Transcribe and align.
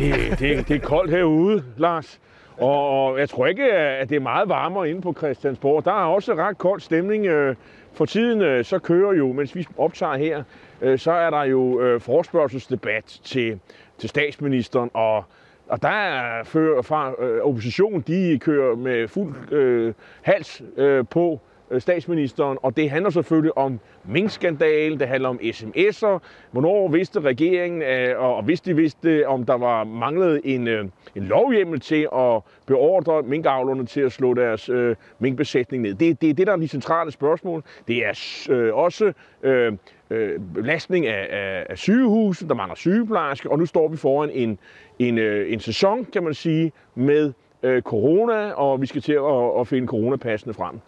det, 0.00 0.38
det, 0.38 0.68
det 0.68 0.76
er 0.76 0.80
koldt 0.80 1.10
herude, 1.10 1.64
Lars. 1.76 2.20
Og 2.56 3.18
jeg 3.18 3.28
tror 3.28 3.46
ikke, 3.46 3.72
at 3.72 4.08
det 4.08 4.16
er 4.16 4.20
meget 4.20 4.48
varmere 4.48 4.90
inde 4.90 5.00
på 5.00 5.14
Christiansborg. 5.18 5.84
Der 5.84 5.90
er 5.90 6.04
også 6.04 6.34
ret 6.34 6.58
kold 6.58 6.80
stemning. 6.80 7.26
Øh, 7.26 7.56
for 7.92 8.04
tiden 8.04 8.42
øh, 8.42 8.64
så 8.64 8.78
kører 8.78 9.12
jo, 9.12 9.32
mens 9.32 9.54
vi 9.54 9.66
optager 9.78 10.16
her, 10.16 10.42
øh, 10.82 10.98
så 10.98 11.12
er 11.12 11.30
der 11.30 11.42
jo 11.42 11.98
forspørgselsdebat 11.98 13.20
til, 13.24 13.60
til 13.98 14.08
statsministeren, 14.08 14.90
og 14.94 15.24
og 15.68 15.82
der 15.82 15.88
er 15.88 16.44
før, 16.44 16.82
fra 16.82 17.14
oppositionen, 17.42 18.00
de 18.00 18.38
kører 18.38 18.76
med 18.76 19.08
fuld 19.08 19.52
øh, 19.52 19.94
hals 20.22 20.62
øh, 20.76 21.04
på 21.10 21.40
Øh, 21.70 21.80
statsministeren, 21.80 22.58
og 22.62 22.76
det 22.76 22.90
handler 22.90 23.10
selvfølgelig 23.10 23.58
om 23.58 23.80
minkskandalen, 24.04 25.00
det 25.00 25.08
handler 25.08 25.28
om 25.28 25.40
sms'er, 25.42 26.18
hvornår 26.50 26.88
vidste 26.88 27.20
regeringen, 27.20 27.82
øh, 27.82 28.22
og, 28.22 28.42
hvis 28.42 28.60
de 28.60 28.76
vidste, 28.76 29.28
om 29.28 29.44
der 29.46 29.54
var 29.56 29.84
manglet 29.84 30.40
en, 30.44 30.68
øh, 30.68 30.84
en 31.14 31.22
lovhjemmel 31.22 31.80
til 31.80 32.08
at 32.16 32.40
beordre 32.66 33.22
minkavlerne 33.22 33.86
til 33.86 34.00
at 34.00 34.12
slå 34.12 34.34
deres 34.34 34.68
øh, 34.68 34.96
minkbesætning 35.18 35.82
ned. 35.82 35.94
Det, 35.94 36.20
det 36.20 36.30
er 36.30 36.34
det, 36.34 36.46
der 36.46 36.52
er 36.52 36.56
de 36.56 36.68
centrale 36.68 37.10
spørgsmål. 37.10 37.62
Det 37.88 38.06
er 38.06 38.46
øh, 38.50 38.74
også 38.74 39.12
øh, 39.42 39.72
øh, 40.10 40.40
belastning 40.54 41.06
af, 41.06 41.26
af, 41.30 41.66
af 41.70 41.78
sygehuse, 41.78 42.48
der 42.48 42.54
mangler 42.54 42.76
sygeplejerske, 42.76 43.50
og 43.50 43.58
nu 43.58 43.66
står 43.66 43.88
vi 43.88 43.96
foran 43.96 44.30
en, 44.30 44.58
en, 44.98 45.18
øh, 45.18 45.52
en 45.52 45.60
sæson, 45.60 46.04
kan 46.04 46.24
man 46.24 46.34
sige, 46.34 46.72
med 46.94 47.32
øh, 47.62 47.82
corona, 47.82 48.52
og 48.52 48.80
vi 48.80 48.86
skal 48.86 49.02
til 49.02 49.12
at, 49.12 49.60
at 49.60 49.68
finde 49.68 49.86
coronapassene 49.86 50.54
frem. 50.54 50.80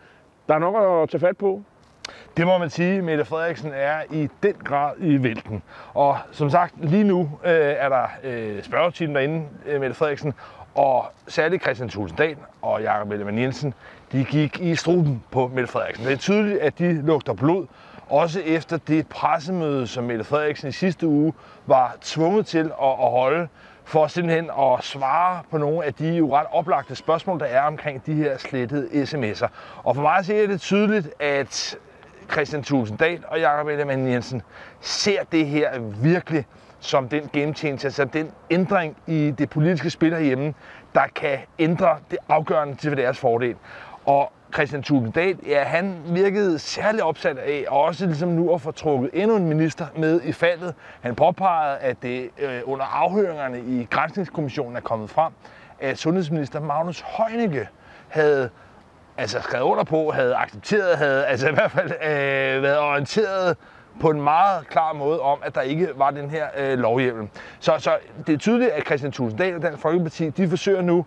Der 0.49 0.55
er 0.55 0.59
nok 0.59 1.03
at 1.03 1.11
tage 1.11 1.21
fat 1.21 1.37
på. 1.37 1.63
Det 2.37 2.47
må 2.47 2.59
man 2.59 2.71
sige, 2.71 3.03
Mette 3.03 3.25
Frederiksen 3.25 3.73
er 3.75 4.03
i 4.11 4.29
den 4.43 4.55
grad 4.65 4.93
i 4.99 5.23
vælten. 5.23 5.63
Og 5.95 6.19
som 6.33 6.51
sagt, 6.51 6.75
lige 6.85 7.05
nu 7.05 7.31
øh, 7.45 7.51
er 7.55 7.89
der 7.89 8.07
øh, 8.25 8.63
spørgetime 8.63 9.15
derinde, 9.15 9.47
øh, 9.67 9.81
Mette 9.81 9.95
Frederiksen, 9.95 10.35
og 10.75 11.07
særligt 11.29 11.63
Christian 11.63 11.89
Thulsen 11.89 12.17
Dahl 12.19 12.37
og 12.63 12.83
Jakob 12.83 13.11
Ellemann 13.11 13.39
Jensen, 13.39 13.75
de 14.13 14.25
gik 14.25 14.61
i 14.61 14.75
struben 14.75 15.25
på 15.31 15.51
Mette 15.55 15.73
Frederiksen. 15.73 16.05
Det 16.05 16.13
er 16.13 16.17
tydeligt, 16.17 16.59
at 16.59 16.79
de 16.79 16.93
lugter 16.93 17.33
blod, 17.33 17.67
også 18.09 18.41
efter 18.41 18.77
det 18.77 19.09
pressemøde, 19.09 19.87
som 19.87 20.05
Mette 20.05 20.25
Frederiksen 20.25 20.69
i 20.69 20.73
sidste 20.73 21.07
uge 21.07 21.33
var 21.67 21.97
tvunget 22.01 22.47
til 22.47 22.65
at, 22.65 22.89
at 22.89 23.11
holde, 23.11 23.49
for 23.85 24.07
simpelthen 24.07 24.51
at 24.51 24.85
svare 24.85 25.43
på 25.51 25.59
nogle 25.59 25.85
af 25.85 25.95
de 25.95 26.09
jo 26.15 26.37
ret 26.37 26.47
oplagte 26.51 26.95
spørgsmål, 26.95 27.41
der 27.41 27.47
er 27.47 27.63
omkring 27.63 28.07
de 28.07 28.15
her 28.15 28.39
slettede 28.39 29.03
sms'er. 29.03 29.49
Og 29.85 29.95
for 29.95 30.03
mig 30.03 30.17
at 30.17 30.27
se 30.27 30.43
er 30.43 30.47
det 30.47 30.61
tydeligt, 30.61 31.11
at 31.21 31.77
Christian 32.33 32.63
Tulsendal 32.63 33.25
og 33.29 33.41
Jakob 33.41 33.69
Ellemann 33.69 34.09
Jensen 34.09 34.43
ser 34.81 35.23
det 35.33 35.47
her 35.47 35.79
virkelig 36.03 36.47
som 36.81 37.09
den 37.09 37.31
game 37.33 37.55
changer, 37.55 37.85
altså 37.85 38.05
den 38.05 38.31
ændring 38.51 38.97
i 39.07 39.35
det 39.39 39.51
politiske 39.51 39.91
spil 39.91 40.15
herhjemme, 40.15 40.55
der 40.95 41.05
kan 41.15 41.39
ændre 41.59 41.97
det 42.11 42.19
afgørende 42.29 42.75
til 42.75 42.97
deres 42.97 43.19
fordel. 43.19 43.57
Og 44.05 44.33
Christian 44.55 44.83
Tulsendal, 44.83 45.37
ja, 45.47 45.65
han 45.65 45.97
virkede 46.07 46.59
særlig 46.59 47.03
opsat 47.03 47.39
af 47.39 47.65
også 47.69 48.07
ligesom 48.07 48.29
nu 48.29 48.55
at 48.55 48.61
få 48.61 48.71
trukket 48.71 49.11
endnu 49.13 49.37
en 49.37 49.47
minister 49.47 49.87
med 49.97 50.21
i 50.25 50.33
faldet. 50.33 50.75
Han 51.01 51.15
påpegede, 51.15 51.79
at 51.79 52.03
det 52.03 52.31
øh, 52.39 52.61
under 52.65 52.85
afhøringerne 52.85 53.61
i 53.61 53.87
Grænsningskommissionen 53.91 54.77
er 54.77 54.81
kommet 54.81 55.11
frem, 55.11 55.33
at 55.81 55.99
sundhedsminister 55.99 56.61
Magnus 56.61 57.05
Heunicke 57.17 57.69
havde 58.09 58.51
altså 59.17 59.41
skrevet 59.41 59.65
under 59.65 59.85
på, 59.85 60.11
havde 60.11 60.37
accepteret, 60.37 60.99
havde 60.99 61.27
altså 61.27 61.49
i 61.49 61.53
hvert 61.53 61.71
fald 61.71 61.91
øh, 61.93 62.63
været 62.63 62.79
orienteret 62.79 63.57
på 64.01 64.11
en 64.11 64.23
meget 64.23 64.69
klar 64.69 64.93
måde 64.93 65.21
om, 65.21 65.39
at 65.45 65.55
der 65.55 65.61
ikke 65.61 65.89
var 65.97 66.11
den 66.11 66.31
her 66.31 66.47
øh, 66.57 66.79
lovhjemmel. 66.79 67.29
Så, 67.61 67.75
så 67.79 67.97
det 68.27 68.33
er 68.33 68.39
tydeligt, 68.39 68.71
at 68.71 68.87
Christian 68.87 69.13
Tulsendal 69.13 69.57
og 69.57 69.63
Dansk 69.63 69.83
Folkeparti, 69.83 70.31
de 70.31 70.49
forsøger 70.49 70.83
nu 70.83 71.07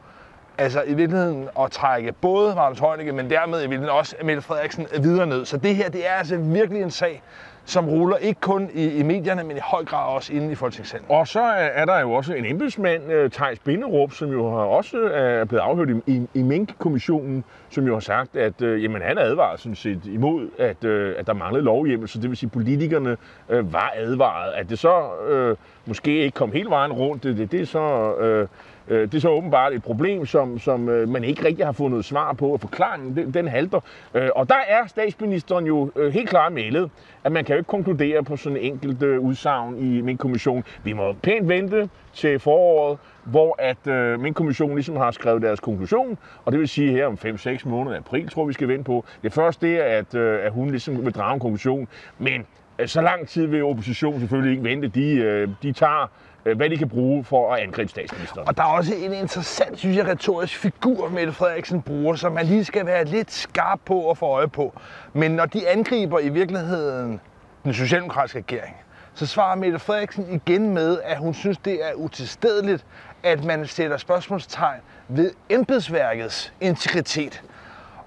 altså 0.57 0.83
i 0.87 0.93
virkeligheden 0.93 1.49
at 1.59 1.71
trække 1.71 2.11
både 2.11 2.55
Magnus 2.55 2.79
Heunicke, 2.79 3.11
men 3.11 3.29
dermed 3.29 3.57
i 3.57 3.61
virkeligheden 3.61 3.97
også 3.97 4.15
Mette 4.23 4.41
Frederiksen 4.41 4.87
videre 5.01 5.27
ned. 5.27 5.45
Så 5.45 5.57
det 5.57 5.75
her, 5.75 5.89
det 5.89 6.07
er 6.07 6.11
altså 6.11 6.37
virkelig 6.37 6.81
en 6.81 6.91
sag, 6.91 7.23
som 7.67 7.89
ruller 7.89 8.17
ikke 8.17 8.41
kun 8.41 8.69
i, 8.73 8.87
i 8.87 9.03
medierne, 9.03 9.43
men 9.43 9.57
i 9.57 9.59
høj 9.63 9.85
grad 9.85 10.13
også 10.13 10.33
inde 10.33 10.51
i 10.51 10.55
Folketingssalen. 10.55 11.05
Og 11.09 11.27
så 11.27 11.41
er 11.73 11.85
der 11.85 11.99
jo 11.99 12.11
også 12.11 12.33
en 12.33 12.45
embedsmand, 12.45 13.11
øh, 13.11 13.31
Thijs 13.31 13.59
Binderup, 13.59 14.11
som 14.11 14.31
jo 14.31 14.49
har 14.49 14.63
også 14.63 14.97
øh, 14.97 15.39
er 15.41 15.45
blevet 15.45 15.61
afhørt 15.61 15.89
i, 15.89 16.11
i, 16.11 16.27
i 16.33 16.41
Mink-kommissionen, 16.41 17.43
som 17.69 17.87
jo 17.87 17.93
har 17.93 17.99
sagt, 17.99 18.35
at 18.35 18.61
øh, 18.61 18.83
jamen, 18.83 19.01
han 19.01 19.17
advaret 19.17 19.59
sådan 19.59 19.75
set 19.75 20.01
imod, 20.05 20.49
at, 20.59 20.83
øh, 20.83 21.15
at 21.17 21.27
der 21.27 21.33
manglede 21.33 21.63
lovhjemmel, 21.63 22.07
så 22.07 22.19
det 22.19 22.29
vil 22.29 22.37
sige, 22.37 22.47
at 22.47 22.51
politikerne 22.51 23.17
øh, 23.49 23.73
var 23.73 23.93
advaret. 23.95 24.51
At 24.51 24.69
det 24.69 24.79
så 24.79 25.03
øh, 25.29 25.55
måske 25.85 26.17
ikke 26.17 26.35
kom 26.35 26.51
hele 26.51 26.69
vejen 26.69 26.93
rundt, 26.93 27.23
det, 27.23 27.37
det, 27.37 27.51
det 27.51 27.61
er 27.61 27.65
så... 27.65 28.15
Øh, 28.15 28.47
Øh, 28.87 29.01
det 29.01 29.13
er 29.13 29.19
så 29.19 29.29
åbenbart 29.29 29.73
et 29.73 29.83
problem, 29.83 30.25
som, 30.25 30.59
som 30.59 30.89
øh, 30.89 31.09
man 31.09 31.23
ikke 31.23 31.45
rigtig 31.45 31.65
har 31.65 31.71
fundet 31.71 32.05
svar 32.05 32.33
på, 32.33 32.47
og 32.47 32.61
forklaringen 32.61 33.15
den, 33.15 33.33
den 33.33 33.47
halter. 33.47 33.79
Øh, 34.13 34.29
og 34.35 34.49
der 34.49 34.59
er 34.67 34.87
statsministeren 34.87 35.65
jo 35.65 35.91
helt 36.13 36.29
klart 36.29 36.53
meldet, 36.53 36.89
at 37.23 37.31
man 37.31 37.45
kan 37.45 37.53
jo 37.53 37.57
ikke 37.57 37.67
konkludere 37.67 38.23
på 38.23 38.37
sådan 38.37 38.57
en 38.57 38.63
enkelt 38.63 39.03
udsagn 39.03 39.77
i 39.77 40.01
min 40.01 40.17
kommission. 40.17 40.63
Vi 40.83 40.93
må 40.93 41.13
pænt 41.13 41.49
vente 41.49 41.89
til 42.13 42.39
foråret, 42.39 42.97
hvor 43.23 43.55
at 43.59 43.87
øh, 43.87 44.19
min 44.19 44.33
kommission 44.33 44.75
ligesom 44.75 44.95
har 44.95 45.11
skrevet 45.11 45.41
deres 45.41 45.59
konklusion, 45.59 46.17
og 46.45 46.51
det 46.51 46.59
vil 46.59 46.67
sige 46.67 46.91
her 46.91 47.05
om 47.05 47.17
5-6 47.25 47.69
måneder, 47.69 47.97
april 47.97 48.29
tror 48.29 48.45
vi 48.45 48.53
skal 48.53 48.67
vente 48.67 48.83
på. 48.83 49.05
Det 49.23 49.33
første 49.33 49.67
det 49.67 49.79
er, 49.79 49.97
at, 49.97 50.15
øh, 50.15 50.45
at 50.45 50.51
hun 50.51 50.69
ligesom 50.69 51.05
vil 51.05 51.13
drage 51.13 51.33
en 51.33 51.39
konklusion, 51.39 51.87
men 52.17 52.45
øh, 52.79 52.87
så 52.87 53.01
lang 53.01 53.27
tid 53.27 53.45
vil 53.45 53.63
oppositionen 53.63 54.19
selvfølgelig 54.19 54.51
ikke 54.51 54.63
vente. 54.63 54.87
De, 54.87 55.15
øh, 55.15 55.49
de 55.63 55.71
tager 55.71 56.11
Øh, 56.45 56.57
hvad 56.57 56.69
de 56.69 56.77
kan 56.77 56.89
bruge 56.89 57.23
for 57.23 57.53
at 57.53 57.61
angribe 57.61 57.89
statsministeren. 57.89 58.47
Og 58.47 58.57
der 58.57 58.63
er 58.63 58.67
også 58.67 58.95
en 58.95 59.13
interessant, 59.13 59.79
synes 59.79 59.97
jeg, 59.97 60.07
retorisk 60.07 60.57
figur, 60.57 61.09
Mette 61.09 61.33
Frederiksen 61.33 61.81
bruger, 61.81 62.15
som 62.15 62.31
man 62.31 62.45
lige 62.45 62.65
skal 62.65 62.85
være 62.85 63.05
lidt 63.05 63.31
skarp 63.31 63.79
på 63.85 63.99
og 63.99 64.17
få 64.17 64.25
øje 64.25 64.47
på. 64.47 64.73
Men 65.13 65.31
når 65.31 65.45
de 65.45 65.69
angriber 65.69 66.19
i 66.19 66.29
virkeligheden 66.29 67.21
den 67.63 67.73
socialdemokratiske 67.73 68.39
regering, 68.39 68.75
så 69.13 69.25
svarer 69.25 69.55
Mette 69.55 69.79
Frederiksen 69.79 70.25
igen 70.29 70.73
med, 70.73 70.99
at 71.03 71.17
hun 71.17 71.33
synes, 71.33 71.57
det 71.57 71.73
er 71.73 71.93
utilstedeligt, 71.93 72.85
at 73.23 73.43
man 73.43 73.67
sætter 73.67 73.97
spørgsmålstegn 73.97 74.79
ved 75.07 75.31
embedsværkets 75.49 76.53
integritet. 76.61 77.43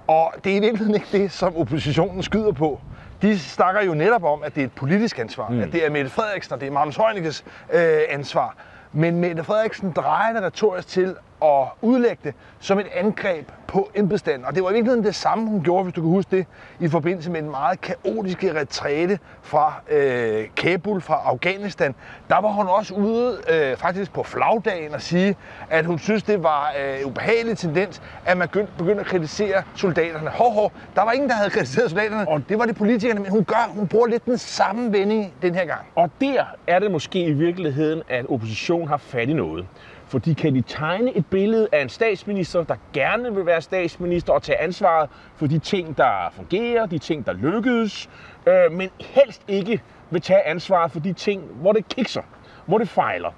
Og 0.06 0.32
det 0.44 0.52
er 0.52 0.56
i 0.56 0.60
virkeligheden 0.60 0.94
ikke 0.94 1.06
det, 1.12 1.32
som 1.32 1.56
oppositionen 1.56 2.22
skyder 2.22 2.52
på. 2.52 2.80
De 3.22 3.38
snakker 3.38 3.82
jo 3.82 3.94
netop 3.94 4.24
om, 4.24 4.42
at 4.42 4.54
det 4.54 4.60
er 4.60 4.64
et 4.64 4.72
politisk 4.72 5.18
ansvar, 5.18 5.48
mm. 5.48 5.60
at 5.60 5.72
det 5.72 5.86
er 5.86 5.90
Mette 5.90 6.10
Frederiksen 6.10 6.54
og 6.54 6.60
det 6.60 6.66
er 6.66 6.72
Magnus 6.72 6.96
Heunicke's 6.96 7.42
øh, 7.76 8.00
ansvar. 8.08 8.56
Men 8.92 9.20
Mette 9.20 9.44
Frederiksen 9.44 9.92
drejer 9.92 10.32
det 10.32 10.42
retorisk 10.42 10.88
til 10.88 11.16
at 11.42 11.68
udlægge 11.82 12.18
det 12.24 12.34
som 12.60 12.78
et 12.78 12.86
angreb 12.94 13.48
på 13.66 13.90
embedsstanden. 13.94 14.44
Og 14.44 14.54
det 14.54 14.62
var 14.62 14.70
i 14.70 14.72
virkeligheden 14.72 15.04
det 15.04 15.14
samme, 15.14 15.48
hun 15.48 15.62
gjorde, 15.62 15.84
hvis 15.84 15.94
du 15.94 16.00
kan 16.00 16.10
huske 16.10 16.36
det, 16.36 16.46
i 16.80 16.88
forbindelse 16.88 17.30
med 17.30 17.40
en 17.40 17.50
meget 17.50 17.80
kaotiske 17.80 18.60
retræte 18.60 19.18
fra 19.42 19.74
øh, 19.90 20.46
Kabul, 20.56 21.00
fra 21.00 21.22
Afghanistan. 21.24 21.94
Der 22.28 22.40
var 22.40 22.48
hun 22.48 22.66
også 22.66 22.94
ude 22.94 23.38
øh, 23.52 23.76
faktisk 23.76 24.12
på 24.12 24.22
flagdagen 24.22 24.94
og 24.94 25.02
sige, 25.02 25.36
at 25.70 25.84
hun 25.84 25.98
synes, 25.98 26.22
det 26.22 26.42
var 26.42 26.72
øh, 26.80 27.06
ubehagelig 27.06 27.58
tendens, 27.58 28.02
at 28.26 28.36
man 28.36 28.48
begyndte 28.48 29.00
at 29.00 29.06
kritisere 29.06 29.62
soldaterne. 29.74 30.30
Hov, 30.30 30.52
hov, 30.52 30.72
der 30.94 31.02
var 31.02 31.12
ingen, 31.12 31.28
der 31.28 31.34
havde 31.34 31.50
kritiseret 31.50 31.90
soldaterne, 31.90 32.28
og 32.28 32.42
det 32.48 32.58
var 32.58 32.64
det 32.64 32.76
politikerne, 32.76 33.20
men 33.20 33.30
hun 33.30 33.44
gør, 33.44 33.70
hun 33.74 33.88
bruger 33.88 34.06
lidt 34.06 34.24
den 34.24 34.38
samme 34.38 34.92
vending 34.92 35.34
den 35.42 35.54
her 35.54 35.64
gang. 35.64 35.80
Og 35.94 36.10
der 36.20 36.44
er 36.66 36.78
det 36.78 36.90
måske 36.90 37.24
i 37.24 37.32
virkeligheden, 37.32 38.02
at 38.08 38.26
oppositionen 38.28 38.88
har 38.88 38.96
fat 38.96 39.28
i 39.28 39.32
noget. 39.32 39.66
Fordi 40.08 40.32
kan 40.32 40.54
de 40.54 40.60
tegne 40.60 41.16
et 41.16 41.26
billede 41.26 41.68
af 41.72 41.82
en 41.82 41.88
statsminister, 41.88 42.62
der 42.64 42.74
gerne 42.92 43.34
vil 43.34 43.46
være 43.46 43.60
statsminister 43.60 44.32
og 44.32 44.42
tage 44.42 44.60
ansvaret 44.60 45.10
for 45.36 45.46
de 45.46 45.58
ting, 45.58 45.98
der 45.98 46.32
fungerer, 46.32 46.86
de 46.86 46.98
ting, 46.98 47.26
der 47.26 47.32
lykkedes, 47.32 48.10
øh, 48.46 48.72
men 48.72 48.90
helst 49.00 49.42
ikke 49.48 49.82
vil 50.10 50.20
tage 50.20 50.46
ansvaret 50.46 50.92
for 50.92 51.00
de 51.00 51.12
ting, 51.12 51.42
hvor 51.42 51.72
det 51.72 51.88
kikser, 51.88 52.22
hvor 52.66 52.78
det 52.78 52.88
fejler, 52.88 53.30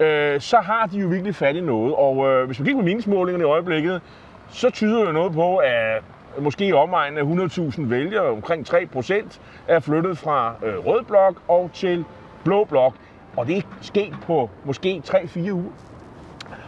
øh, 0.00 0.40
så 0.40 0.56
har 0.56 0.86
de 0.86 0.98
jo 0.98 1.08
virkelig 1.08 1.34
fat 1.34 1.56
i 1.56 1.60
noget. 1.60 1.94
Og 1.94 2.28
øh, 2.28 2.46
hvis 2.46 2.58
man 2.58 2.66
kigger 2.66 2.80
på 2.82 2.84
meningsmålingerne 2.84 3.44
i 3.44 3.46
øjeblikket, 3.46 4.02
så 4.48 4.70
tyder 4.70 5.06
jo 5.06 5.12
noget 5.12 5.32
på, 5.32 5.56
at 5.56 6.02
måske 6.38 6.66
i 6.66 6.72
omegnen 6.72 7.18
af 7.18 7.48
100.000 7.58 7.82
vælgere, 7.88 8.26
omkring 8.26 8.66
3 8.66 8.86
procent, 8.86 9.40
er 9.68 9.80
flyttet 9.80 10.18
fra 10.18 10.54
øh, 10.64 10.86
rød 10.86 11.04
blok 11.04 11.42
og 11.48 11.70
til 11.74 12.04
blå 12.44 12.64
blok. 12.64 12.94
Og 13.36 13.46
det 13.46 13.56
er 13.56 13.62
sket 13.80 14.14
på 14.22 14.50
måske 14.64 15.02
3-4 15.06 15.50
uger. 15.50 15.87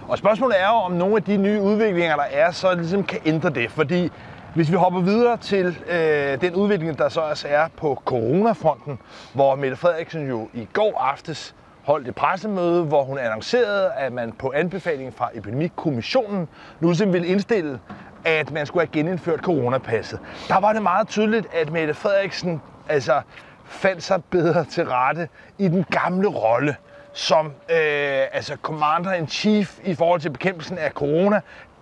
Og 0.08 0.18
spørgsmålet 0.18 0.60
er 0.60 0.68
jo, 0.68 0.74
om 0.74 0.92
nogle 0.92 1.16
af 1.16 1.22
de 1.22 1.36
nye 1.36 1.60
udviklinger, 1.60 2.16
der 2.16 2.24
er, 2.30 2.50
så 2.50 2.74
ligesom 2.74 3.04
kan 3.04 3.20
ændre 3.24 3.50
det. 3.50 3.70
Fordi 3.70 4.10
hvis 4.54 4.70
vi 4.70 4.76
hopper 4.76 5.00
videre 5.00 5.36
til 5.36 5.78
øh, 5.90 6.40
den 6.40 6.54
udvikling, 6.54 6.98
der 6.98 7.08
så 7.08 7.20
også 7.20 7.48
er 7.50 7.68
på 7.76 8.02
coronafronten, 8.04 8.98
hvor 9.34 9.54
Mette 9.54 9.76
Frederiksen 9.76 10.28
jo 10.28 10.48
i 10.54 10.68
går 10.72 10.98
aftes 10.98 11.54
holdt 11.82 12.08
et 12.08 12.14
pressemøde, 12.14 12.84
hvor 12.84 13.04
hun 13.04 13.18
annoncerede, 13.18 13.92
at 13.92 14.12
man 14.12 14.32
på 14.32 14.52
anbefaling 14.56 15.14
fra 15.14 15.30
Epidemikommissionen 15.34 16.48
nu 16.80 16.94
simpelthen 16.94 17.12
ville 17.12 17.28
indstille, 17.28 17.80
at 18.24 18.50
man 18.50 18.66
skulle 18.66 18.86
have 18.86 18.92
genindført 18.92 19.40
coronapasset. 19.40 20.18
Der 20.48 20.60
var 20.60 20.72
det 20.72 20.82
meget 20.82 21.08
tydeligt, 21.08 21.46
at 21.54 21.72
Mette 21.72 21.94
Frederiksen 21.94 22.62
altså, 22.88 23.20
fandt 23.64 24.02
sig 24.02 24.24
bedre 24.30 24.64
til 24.64 24.84
rette 24.84 25.28
i 25.58 25.68
den 25.68 25.84
gamle 25.90 26.28
rolle 26.28 26.76
som 27.20 27.46
øh, 27.46 28.26
altså 28.32 28.56
commander-in-chief 28.62 29.78
i 29.84 29.94
forhold 29.94 30.20
til 30.20 30.30
bekæmpelsen 30.30 30.78
af 30.78 30.90
corona. 30.90 31.40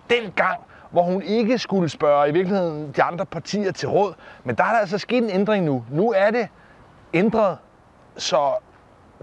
Dengang 0.09 0.59
hvor 0.91 1.03
hun 1.03 1.21
ikke 1.21 1.57
skulle 1.57 1.89
spørge 1.89 2.29
i 2.29 2.31
virkeligheden 2.31 2.91
de 2.95 3.03
andre 3.03 3.25
partier 3.25 3.71
til 3.71 3.89
råd. 3.89 4.13
Men 4.43 4.55
der 4.55 4.63
er 4.63 4.71
der 4.71 4.79
altså 4.79 4.97
sket 4.97 5.23
en 5.23 5.29
ændring 5.29 5.65
nu. 5.65 5.85
Nu 5.91 6.11
er 6.11 6.31
det 6.31 6.47
ændret, 7.13 7.57
så 8.17 8.53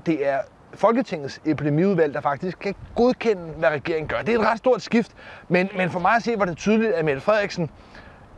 det 0.07 0.29
er 0.29 0.39
Folketingets 0.75 1.41
epidemiudvalg, 1.45 2.15
der 2.15 2.21
faktisk 2.21 2.59
kan 2.59 2.75
godkende, 2.95 3.43
hvad 3.43 3.69
regeringen 3.71 4.09
gør. 4.09 4.23
Det 4.23 4.35
er 4.35 4.39
et 4.39 4.47
ret 4.47 4.59
stort 4.59 4.83
skift, 4.83 5.13
men, 5.49 5.69
men 5.77 5.91
for 5.91 6.01
mig 6.01 6.13
at 6.17 6.23
se 6.23 6.39
var 6.39 6.45
det 6.45 6.57
tydeligt, 6.57 6.93
at 6.93 7.05
Mette 7.05 7.21
Frederiksen, 7.21 7.71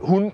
hun 0.01 0.33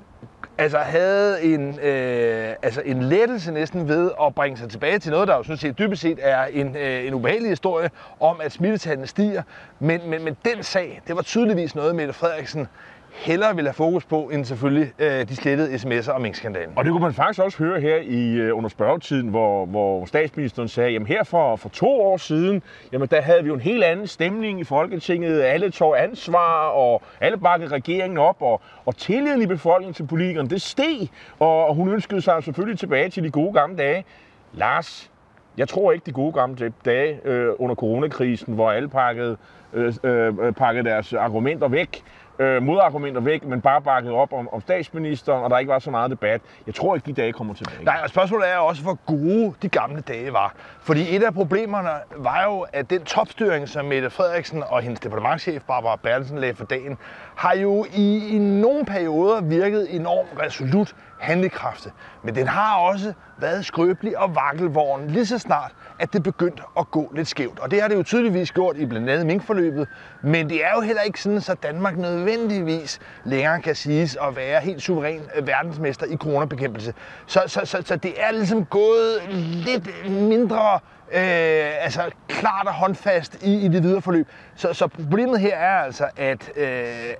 altså 0.57 0.77
havde 0.77 1.43
en, 1.43 1.79
øh, 1.79 2.55
altså 2.61 2.81
en 2.85 3.03
lettelse 3.03 3.51
næsten 3.51 3.87
ved 3.87 4.11
at 4.21 4.35
bringe 4.35 4.57
sig 4.57 4.69
tilbage 4.69 4.99
til 4.99 5.11
noget, 5.11 5.27
der 5.27 5.35
jo 5.35 5.43
sådan 5.43 5.57
set 5.57 5.79
dybest 5.79 6.01
set 6.01 6.19
er 6.21 6.45
en, 6.45 6.75
øh, 6.75 7.07
en 7.07 7.13
ubehagelig 7.13 7.49
historie 7.49 7.89
om, 8.19 8.41
at 8.41 8.51
smittetallene 8.51 9.07
stiger. 9.07 9.43
Men, 9.79 10.09
men, 10.09 10.23
men 10.23 10.37
den 10.45 10.63
sag, 10.63 11.01
det 11.07 11.15
var 11.15 11.21
tydeligvis 11.21 11.75
noget, 11.75 11.95
Mette 11.95 12.13
Frederiksen 12.13 12.67
hellere 13.15 13.55
vil 13.55 13.65
have 13.65 13.73
fokus 13.73 14.05
på, 14.05 14.29
end 14.33 14.45
selvfølgelig 14.45 14.93
øh, 14.99 15.29
de 15.29 15.35
slettede 15.35 15.75
sms'er 15.75 16.11
og 16.11 16.21
minkskandalen. 16.21 16.73
Og 16.75 16.85
det 16.85 16.91
kunne 16.91 17.01
man 17.01 17.13
faktisk 17.13 17.39
også 17.39 17.57
høre 17.57 17.81
her 17.81 17.95
i 17.95 18.33
øh, 18.33 18.57
under 18.57 18.69
spørgetiden, 18.69 19.27
hvor, 19.27 19.65
hvor 19.65 20.05
statsministeren 20.05 20.67
sagde, 20.67 20.91
jamen 20.91 21.07
her 21.07 21.23
for, 21.23 21.55
for 21.55 21.69
to 21.69 22.01
år 22.01 22.17
siden, 22.17 22.63
jamen 22.91 23.07
der 23.11 23.21
havde 23.21 23.43
vi 23.43 23.47
jo 23.47 23.53
en 23.53 23.61
helt 23.61 23.83
anden 23.83 24.07
stemning 24.07 24.59
i 24.59 24.63
Folketinget. 24.63 25.41
Alle 25.41 25.69
tog 25.69 26.03
ansvar, 26.03 26.67
og 26.67 27.01
alle 27.21 27.37
bakkede 27.37 27.71
regeringen 27.71 28.17
op, 28.17 28.37
og, 28.39 28.61
og 28.85 28.97
tilliden 28.97 29.41
i 29.41 29.45
befolkningen 29.45 29.93
til 29.93 30.07
politikerne, 30.07 30.49
det 30.49 30.61
steg. 30.61 31.09
Og, 31.39 31.65
og 31.65 31.75
hun 31.75 31.93
ønskede 31.93 32.21
sig 32.21 32.43
selvfølgelig 32.43 32.79
tilbage 32.79 33.09
til 33.09 33.23
de 33.23 33.31
gode 33.31 33.53
gamle 33.53 33.77
dage. 33.77 34.05
Lars, 34.53 35.11
jeg 35.57 35.69
tror 35.69 35.91
ikke 35.91 36.05
de 36.05 36.11
gode 36.11 36.33
gamle 36.33 36.73
dage 36.85 37.19
øh, 37.25 37.49
under 37.59 37.75
coronakrisen, 37.75 38.53
hvor 38.53 38.71
alle 38.71 38.89
pakkede, 38.89 39.37
øh, 39.73 39.93
øh, 40.03 40.33
øh 40.39 40.53
pakkede 40.53 40.89
deres 40.89 41.13
argumenter 41.13 41.67
væk 41.67 42.03
øh, 42.39 42.63
modargumenter 42.63 43.21
væk, 43.21 43.45
men 43.45 43.61
bare 43.61 43.81
bakket 43.81 44.11
op 44.11 44.33
om, 44.33 44.49
om 44.51 44.61
statsministeren, 44.61 45.43
og 45.43 45.49
der 45.49 45.57
ikke 45.57 45.69
var 45.69 45.79
så 45.79 45.91
meget 45.91 46.11
debat. 46.11 46.41
Jeg 46.67 46.75
tror 46.75 46.95
ikke, 46.95 47.05
de 47.05 47.13
dage 47.13 47.33
kommer 47.33 47.53
tilbage. 47.53 47.83
Nej, 47.83 47.99
og 48.03 48.09
spørgsmålet 48.09 48.49
er 48.49 48.57
også, 48.57 48.83
hvor 48.83 48.97
gode 49.05 49.53
de 49.61 49.69
gamle 49.69 50.01
dage 50.01 50.33
var. 50.33 50.53
Fordi 50.81 51.15
et 51.15 51.23
af 51.23 51.33
problemerne 51.33 51.89
var 52.15 52.43
jo, 52.43 52.65
at 52.73 52.89
den 52.89 53.03
topstyring, 53.03 53.69
som 53.69 53.85
Mette 53.85 54.09
Frederiksen 54.09 54.63
og 54.67 54.81
hendes 54.81 54.99
departementchef 54.99 55.63
Barbara 55.67 55.95
Bertelsen 55.95 56.37
lagde 56.37 56.55
for 56.55 56.65
dagen, 56.65 56.97
har 57.35 57.55
jo 57.55 57.85
i, 57.93 58.27
i 58.27 58.37
nogle 58.37 58.85
perioder 58.85 59.41
virket 59.41 59.95
enormt 59.95 60.29
resolut 60.41 60.95
handlekraftig. 61.19 61.91
Men 62.23 62.35
den 62.35 62.47
har 62.47 62.77
også 62.77 63.13
været 63.37 63.65
skrøbelig 63.65 64.17
og 64.17 64.35
vakkelvogn 64.35 65.07
lige 65.07 65.25
så 65.25 65.39
snart, 65.39 65.71
at 65.99 66.13
det 66.13 66.23
begyndte 66.23 66.63
at 66.79 66.91
gå 66.91 67.11
lidt 67.15 67.27
skævt. 67.27 67.59
Og 67.59 67.71
det 67.71 67.81
har 67.81 67.87
det 67.87 67.95
jo 67.95 68.03
tydeligvis 68.03 68.51
gjort 68.51 68.77
i 68.77 68.85
blandt 68.85 69.09
andet 69.09 69.25
minkforløbet. 69.25 69.87
Men 70.21 70.49
det 70.49 70.65
er 70.65 70.69
jo 70.75 70.81
heller 70.81 71.01
ikke 71.01 71.21
sådan, 71.21 71.41
så 71.41 71.53
Danmark 71.63 71.97
nødvendigvis 71.97 72.99
længere 73.23 73.61
kan 73.61 73.75
siges 73.75 74.17
at 74.21 74.35
være 74.35 74.61
helt 74.61 74.81
suveræn 74.81 75.21
øh, 75.35 75.47
verdensmester 75.47 76.05
i 76.05 76.17
coronabekæmpelse. 76.17 76.93
Så, 77.25 77.41
så, 77.47 77.61
så, 77.63 77.81
så 77.85 77.95
det 77.95 78.13
er 78.17 78.31
ligesom 78.31 78.65
gået 78.65 79.21
lidt 79.65 80.11
mindre 80.11 80.79
øh, 81.11 81.83
altså 81.83 82.01
klart 82.27 82.67
og 82.67 82.73
håndfast 82.73 83.43
i, 83.43 83.65
i 83.65 83.67
det 83.67 83.83
videre 83.83 84.01
forløb. 84.01 84.27
Så, 84.55 84.73
så 84.73 84.87
problemet 84.87 85.39
her 85.39 85.57
er 85.57 85.79
altså, 85.83 86.09
at, 86.17 86.51
øh, 86.55 86.67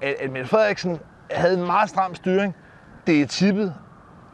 at, 0.01 0.15
at 0.19 0.31
Mette 0.31 0.49
Frederiksen 0.49 0.99
havde 1.31 1.53
en 1.53 1.65
meget 1.65 1.89
stram 1.89 2.15
styring. 2.15 2.55
Det 3.07 3.21
er 3.21 3.25
tippet, 3.25 3.73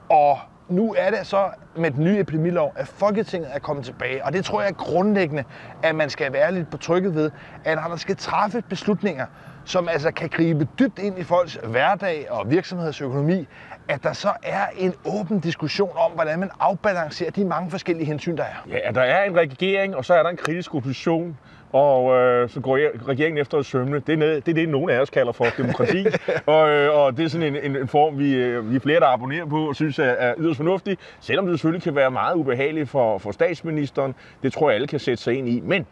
og 0.09 0.39
nu 0.69 0.95
er 0.97 1.09
det 1.09 1.27
så 1.27 1.49
med 1.75 1.91
den 1.91 2.03
nye 2.03 2.19
epidemilov, 2.19 2.73
at 2.75 2.87
Folketinget 2.87 3.49
er 3.53 3.59
kommet 3.59 3.85
tilbage. 3.85 4.25
Og 4.25 4.33
det 4.33 4.45
tror 4.45 4.61
jeg 4.61 4.69
er 4.69 4.73
grundlæggende, 4.73 5.43
at 5.83 5.95
man 5.95 6.09
skal 6.09 6.33
være 6.33 6.51
lidt 6.51 6.69
betrykket 6.69 7.15
ved, 7.15 7.31
at 7.65 7.77
når 7.77 7.87
der 7.87 7.95
skal 7.95 8.15
træffe 8.15 8.61
beslutninger, 8.69 9.25
som 9.65 9.89
altså 9.89 10.11
kan 10.11 10.29
gribe 10.29 10.67
dybt 10.79 10.99
ind 10.99 11.19
i 11.19 11.23
folks 11.23 11.59
hverdag 11.63 12.27
og 12.29 12.51
virksomhedsøkonomi, 12.51 13.47
at 13.91 14.03
der 14.03 14.13
så 14.13 14.29
er 14.43 14.65
en 14.77 14.93
åben 15.05 15.39
diskussion 15.39 15.89
om, 15.95 16.11
hvordan 16.11 16.39
man 16.39 16.49
afbalancerer 16.59 17.31
de 17.31 17.45
mange 17.45 17.71
forskellige 17.71 18.05
hensyn, 18.05 18.37
der 18.37 18.43
er. 18.43 18.67
Ja, 18.69 18.91
der 18.91 19.01
er 19.01 19.23
en 19.23 19.35
regering, 19.35 19.95
og 19.95 20.05
så 20.05 20.13
er 20.13 20.23
der 20.23 20.29
en 20.29 20.37
kritisk 20.37 20.75
opposition, 20.75 21.37
og 21.73 22.17
øh, 22.17 22.49
så 22.49 22.59
går 22.59 23.07
regeringen 23.07 23.41
efter 23.41 23.57
at 23.57 23.65
sømne. 23.65 23.99
Det 23.99 24.23
er, 24.23 24.39
det 24.39 24.47
er 24.47 24.53
det, 24.53 24.69
nogen 24.69 24.89
af 24.89 24.99
os 24.99 25.09
kalder 25.09 25.31
for 25.31 25.45
demokrati, 25.57 26.05
og, 26.45 26.69
øh, 26.69 26.97
og 26.97 27.17
det 27.17 27.25
er 27.25 27.29
sådan 27.29 27.55
en, 27.55 27.63
en, 27.63 27.75
en 27.75 27.87
form, 27.87 28.19
vi, 28.19 28.33
øh, 28.33 28.71
vi 28.71 28.75
er 28.75 28.79
flere, 28.79 28.99
der 28.99 29.07
abonnerer 29.07 29.45
på 29.45 29.67
og 29.67 29.75
synes 29.75 29.99
er, 29.99 30.03
er 30.03 30.33
yderst 30.37 30.57
fornuftig, 30.57 30.97
selvom 31.19 31.45
det 31.45 31.53
selvfølgelig 31.59 31.83
kan 31.83 31.95
være 31.95 32.11
meget 32.11 32.35
ubehageligt 32.35 32.89
for, 32.89 33.17
for 33.17 33.31
statsministeren. 33.31 34.15
Det 34.43 34.53
tror 34.53 34.69
jeg, 34.69 34.75
alle 34.75 34.87
kan 34.87 34.99
sætte 34.99 35.23
sig 35.23 35.37
ind 35.37 35.49
i. 35.49 35.59
Men 35.59 35.85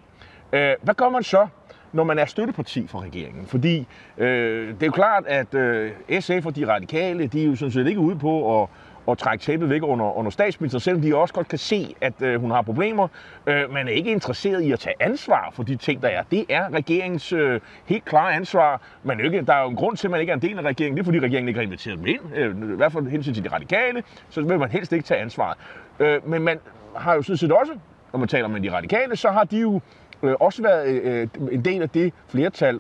øh, 0.53 0.71
hvad 0.81 0.93
gør 0.93 1.09
man 1.09 1.23
så, 1.23 1.47
når 1.93 2.03
man 2.03 2.19
er 2.19 2.25
støtteparti 2.25 2.87
for 2.87 3.01
regeringen. 3.01 3.45
Fordi 3.45 3.87
øh, 4.17 4.67
det 4.67 4.83
er 4.83 4.85
jo 4.85 4.91
klart, 4.91 5.23
at 5.27 5.53
øh, 5.53 5.91
SF 6.19 6.45
og 6.45 6.55
de 6.55 6.67
radikale, 6.67 7.27
de 7.27 7.41
er 7.41 7.45
jo 7.45 7.55
sådan 7.55 7.71
set 7.71 7.87
ikke 7.87 7.99
ude 7.99 8.15
på 8.15 8.61
at, 8.61 8.69
at 9.09 9.17
trække 9.17 9.43
tæppet 9.43 9.69
væk 9.69 9.83
under, 9.83 10.17
under 10.17 10.31
statsministeren, 10.31 10.79
selvom 10.79 11.01
de 11.01 11.15
også 11.15 11.33
godt 11.33 11.47
kan 11.47 11.57
se, 11.57 11.95
at 12.01 12.21
øh, 12.21 12.41
hun 12.41 12.51
har 12.51 12.61
problemer. 12.61 13.07
Øh, 13.47 13.73
man 13.73 13.87
er 13.87 13.91
ikke 13.91 14.11
interesseret 14.11 14.61
i 14.61 14.71
at 14.71 14.79
tage 14.79 14.95
ansvar 14.99 15.49
for 15.53 15.63
de 15.63 15.75
ting, 15.75 16.01
der 16.01 16.07
er. 16.07 16.23
Det 16.31 16.45
er 16.49 16.73
regeringens 16.73 17.33
øh, 17.33 17.61
helt 17.85 18.05
klare 18.05 18.33
ansvar. 18.33 18.81
Man 19.03 19.19
er 19.19 19.23
ikke, 19.23 19.41
der 19.41 19.53
er 19.53 19.61
jo 19.61 19.69
en 19.69 19.75
grund 19.75 19.97
til, 19.97 20.07
at 20.07 20.11
man 20.11 20.19
ikke 20.19 20.31
er 20.31 20.35
en 20.35 20.41
del 20.41 20.57
af 20.57 20.61
regeringen. 20.61 20.97
Det 20.97 21.01
er, 21.01 21.05
fordi 21.05 21.19
regeringen 21.19 21.47
ikke 21.47 21.57
har 21.57 21.65
inviteret 21.65 21.97
dem 21.97 22.07
ind. 22.07 22.19
Øh, 22.35 22.73
I 22.73 22.75
hvert 22.75 22.91
fald 22.91 23.07
hensyn 23.07 23.33
til 23.33 23.43
de 23.43 23.49
radikale, 23.49 24.03
så 24.29 24.41
vil 24.41 24.59
man 24.59 24.69
helst 24.69 24.93
ikke 24.93 25.05
tage 25.05 25.21
ansvar. 25.21 25.57
Øh, 25.99 26.29
men 26.29 26.41
man 26.41 26.59
har 26.95 27.13
jo 27.15 27.21
sådan 27.21 27.37
set 27.37 27.51
også, 27.51 27.71
når 28.13 28.19
man 28.19 28.27
taler 28.27 28.47
med 28.47 28.61
de 28.61 28.71
radikale, 28.71 29.15
så 29.15 29.29
har 29.29 29.43
de 29.43 29.59
jo 29.59 29.81
øh, 30.23 30.35
også 30.39 30.61
været 30.61 30.87
øh, 30.87 31.27
en 31.51 31.65
del 31.65 31.81
af 31.81 31.89
det 31.89 32.13
flertal, 32.27 32.79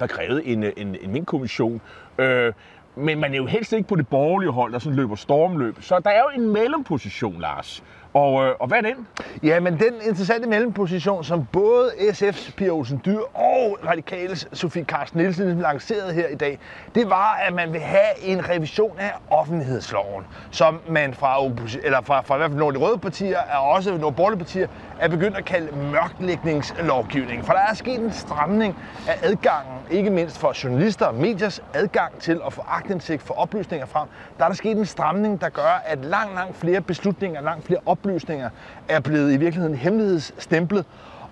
der 0.00 0.06
krævede 0.06 0.44
en, 0.44 0.62
øh, 0.62 0.72
en, 0.76 0.96
en 1.02 1.12
minkkommission. 1.12 1.80
Øh, 2.18 2.52
men 2.96 3.20
man 3.20 3.32
er 3.32 3.36
jo 3.36 3.46
helst 3.46 3.72
ikke 3.72 3.88
på 3.88 3.96
det 3.96 4.08
borgerlige 4.08 4.50
hold, 4.50 4.72
der 4.72 4.78
sådan 4.78 4.96
løber 4.96 5.16
stormløb. 5.16 5.82
Så 5.82 6.00
der 6.04 6.10
er 6.10 6.20
jo 6.20 6.42
en 6.42 6.48
mellemposition, 6.52 7.40
Lars. 7.40 7.82
Og, 8.14 8.44
øh, 8.44 8.54
og 8.60 8.66
hvad 8.68 8.78
er 8.78 8.82
den? 8.82 9.06
Ja, 9.42 9.60
men 9.60 9.72
den 9.78 9.94
interessante 10.08 10.48
mellemposition, 10.48 11.24
som 11.24 11.46
både 11.52 11.90
SF's 11.98 12.52
Pia 12.56 12.68
Olsen 12.70 13.02
Dyr 13.04 13.18
og 13.34 13.78
Radikales 13.86 14.48
Sofie 14.52 14.84
Carsten 14.84 15.20
Nielsen 15.20 15.58
lancerede 15.60 16.12
her 16.12 16.28
i 16.28 16.34
dag, 16.34 16.58
det 16.94 17.10
var, 17.10 17.40
at 17.46 17.54
man 17.54 17.72
vil 17.72 17.80
have 17.80 18.22
en 18.22 18.48
revision 18.48 18.98
af 18.98 19.12
offentlighedsloven, 19.30 20.24
som 20.50 20.80
man 20.88 21.14
fra, 21.14 21.44
eller 21.84 22.00
fra, 22.02 22.20
fra 22.20 22.34
i 22.34 22.38
hvert 22.38 22.50
fald 22.50 22.58
nogle 22.58 22.74
af 22.76 22.80
de 22.80 22.86
røde 22.86 22.98
partier, 22.98 23.38
og 23.58 23.70
også 23.70 23.96
nogle 23.96 24.16
borgerlige 24.16 24.38
partier, 24.38 24.66
er 24.98 25.08
begyndt 25.08 25.36
at 25.36 25.44
kalde 25.44 25.76
mørklægningslovgivning. 25.76 27.44
For 27.44 27.52
der 27.52 27.60
er 27.70 27.74
sket 27.74 28.00
en 28.00 28.12
stramning 28.12 28.76
af 29.06 29.16
adgangen, 29.22 29.78
ikke 29.90 30.10
mindst 30.10 30.38
for 30.38 30.64
journalister 30.64 31.06
og 31.06 31.14
mediers 31.14 31.60
adgang 31.74 32.20
til 32.20 32.40
at 32.46 32.52
få 32.52 32.62
agtindsigt 32.68 33.22
for 33.22 33.34
oplysninger 33.34 33.86
frem. 33.86 34.08
Der 34.38 34.44
er 34.44 34.48
der 34.48 34.54
sket 34.56 34.76
en 34.76 34.86
stramning, 34.86 35.40
der 35.40 35.48
gør, 35.48 35.82
at 35.84 36.04
langt, 36.04 36.34
langt 36.34 36.56
flere 36.56 36.80
beslutninger, 36.80 37.40
langt 37.40 37.64
flere 37.66 37.80
oplysninger 38.04 38.50
er 38.88 39.00
blevet 39.00 39.32
i 39.32 39.36
virkeligheden 39.36 39.76
hemmelighedsstemplet. 39.76 40.84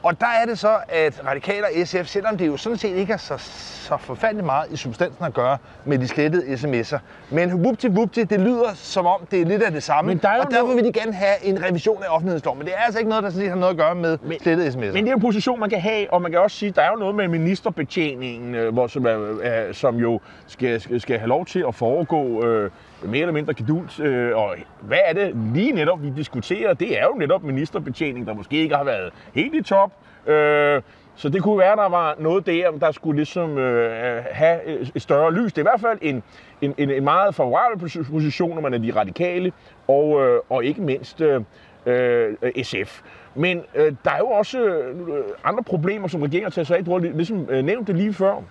Og 0.03 0.21
der 0.21 0.27
er 0.43 0.47
det 0.47 0.59
så, 0.59 0.77
at 0.89 1.23
Radikale 1.27 1.65
og 1.65 1.87
SF, 1.87 2.07
selvom 2.07 2.37
det 2.37 2.47
jo 2.47 2.57
sådan 2.57 2.79
set 2.79 2.97
ikke 2.97 3.13
er 3.13 3.17
så, 3.17 3.35
så 3.39 3.97
forfærdeligt 3.97 4.47
meget 4.47 4.73
i 4.73 4.77
substansen 4.77 5.25
at 5.25 5.35
gøre 5.35 5.59
med 5.85 5.99
de 5.99 6.09
slettede 6.09 6.43
sms'er, 6.43 6.99
men 7.31 7.53
whoopty 7.55 7.87
whoopty, 7.87 8.21
det 8.21 8.41
lyder 8.41 8.75
som 8.75 9.07
om, 9.07 9.27
det 9.31 9.41
er 9.41 9.45
lidt 9.45 9.63
af 9.63 9.73
det 9.73 9.83
samme. 9.83 10.09
Men 10.09 10.19
der 10.19 10.29
og 10.29 10.51
derfor 10.51 10.63
noget... 10.63 10.77
vil 10.77 10.85
de 10.85 10.93
gerne 10.93 11.13
have 11.13 11.45
en 11.45 11.63
revision 11.63 12.03
af 12.03 12.07
offentlighedsloven. 12.09 12.59
Men 12.59 12.67
det 12.67 12.75
er 12.75 12.81
altså 12.81 12.99
ikke 12.99 13.09
noget, 13.09 13.25
der 13.25 13.31
sådan 13.31 13.43
set 13.43 13.51
har 13.51 13.57
noget 13.57 13.71
at 13.71 13.79
gøre 13.79 13.95
med 13.95 14.19
men, 14.23 14.41
slettede 14.41 14.69
sms'er. 14.69 14.93
Men 14.93 15.05
det 15.05 15.09
er 15.09 15.15
en 15.15 15.21
position, 15.21 15.61
man 15.61 15.71
kan 15.71 15.81
have, 15.81 16.13
og 16.13 16.23
man 16.23 16.31
kan 16.31 16.41
også 16.41 16.57
sige, 16.57 16.71
der 16.71 16.83
er 16.83 16.91
jo 16.91 16.99
noget 16.99 17.15
med 17.15 17.29
ministerbetjeningen, 17.29 18.55
øh, 18.55 18.73
hvor, 18.73 18.87
som, 18.87 19.07
er, 19.07 19.73
som 19.73 19.97
jo 19.97 20.21
skal, 20.47 20.81
skal, 20.81 21.01
skal 21.01 21.19
have 21.19 21.29
lov 21.29 21.47
til 21.47 21.65
at 21.69 21.75
foregå 21.75 22.47
øh, 22.47 22.71
mere 23.05 23.21
eller 23.21 23.33
mindre 23.33 23.55
gedult. 23.55 24.01
Øh, 24.01 24.37
og 24.37 24.57
hvad 24.81 24.99
er 25.05 25.13
det 25.13 25.37
lige 25.55 25.73
netop, 25.73 26.03
vi 26.03 26.11
diskuterer? 26.17 26.75
Det 26.75 26.99
er 27.01 27.05
jo 27.05 27.15
netop 27.19 27.43
ministerbetjening, 27.43 28.27
der 28.27 28.35
måske 28.35 28.57
ikke 28.57 28.75
har 28.75 28.85
været 28.85 29.13
helt 29.35 29.55
i 29.55 29.63
top. 29.63 29.93
Øh, 30.27 30.83
så 31.15 31.29
det 31.29 31.43
kunne 31.43 31.59
være, 31.59 31.77
der 31.77 31.89
var 31.89 32.17
noget 32.19 32.47
der, 32.47 32.71
der 32.71 32.93
skulle 32.93 33.17
ligesom 33.17 33.59
øh, 33.59 34.25
have 34.31 34.61
et 34.97 35.03
større 35.03 35.33
lys. 35.33 35.53
Det 35.53 35.59
er 35.59 35.63
i 35.63 35.71
hvert 35.71 35.81
fald 35.81 35.99
en, 36.03 36.23
en, 36.61 36.75
en, 36.79 36.91
en 36.91 37.05
meget 37.05 37.35
favorabel 37.35 38.05
position, 38.11 38.55
når 38.55 38.61
man 38.61 38.75
er 38.75 38.79
de 38.79 38.93
radikale, 38.97 39.53
og, 39.89 40.27
øh, 40.27 40.41
og 40.51 40.65
ikke 40.65 40.83
mindst 40.83 41.21
øh, 41.21 41.41
øh 41.87 42.35
SF. 42.63 43.03
Men 43.35 43.63
øh, 43.75 43.93
der 44.05 44.11
er 44.11 44.19
jo 44.19 44.27
også 44.27 44.61
øh, 44.65 44.97
andre 45.45 45.63
problemer, 45.63 46.09
som 46.09 46.23
regeringen 46.23 46.53
tager 46.53 46.65
sig 46.65 46.77
af. 46.77 46.85
Du 46.85 46.93
har 46.93 46.99
ligesom 46.99 47.47
øh, 47.51 47.65
nævnt 47.65 47.87
det 47.87 47.97
lige 47.97 48.13
før 48.13 48.43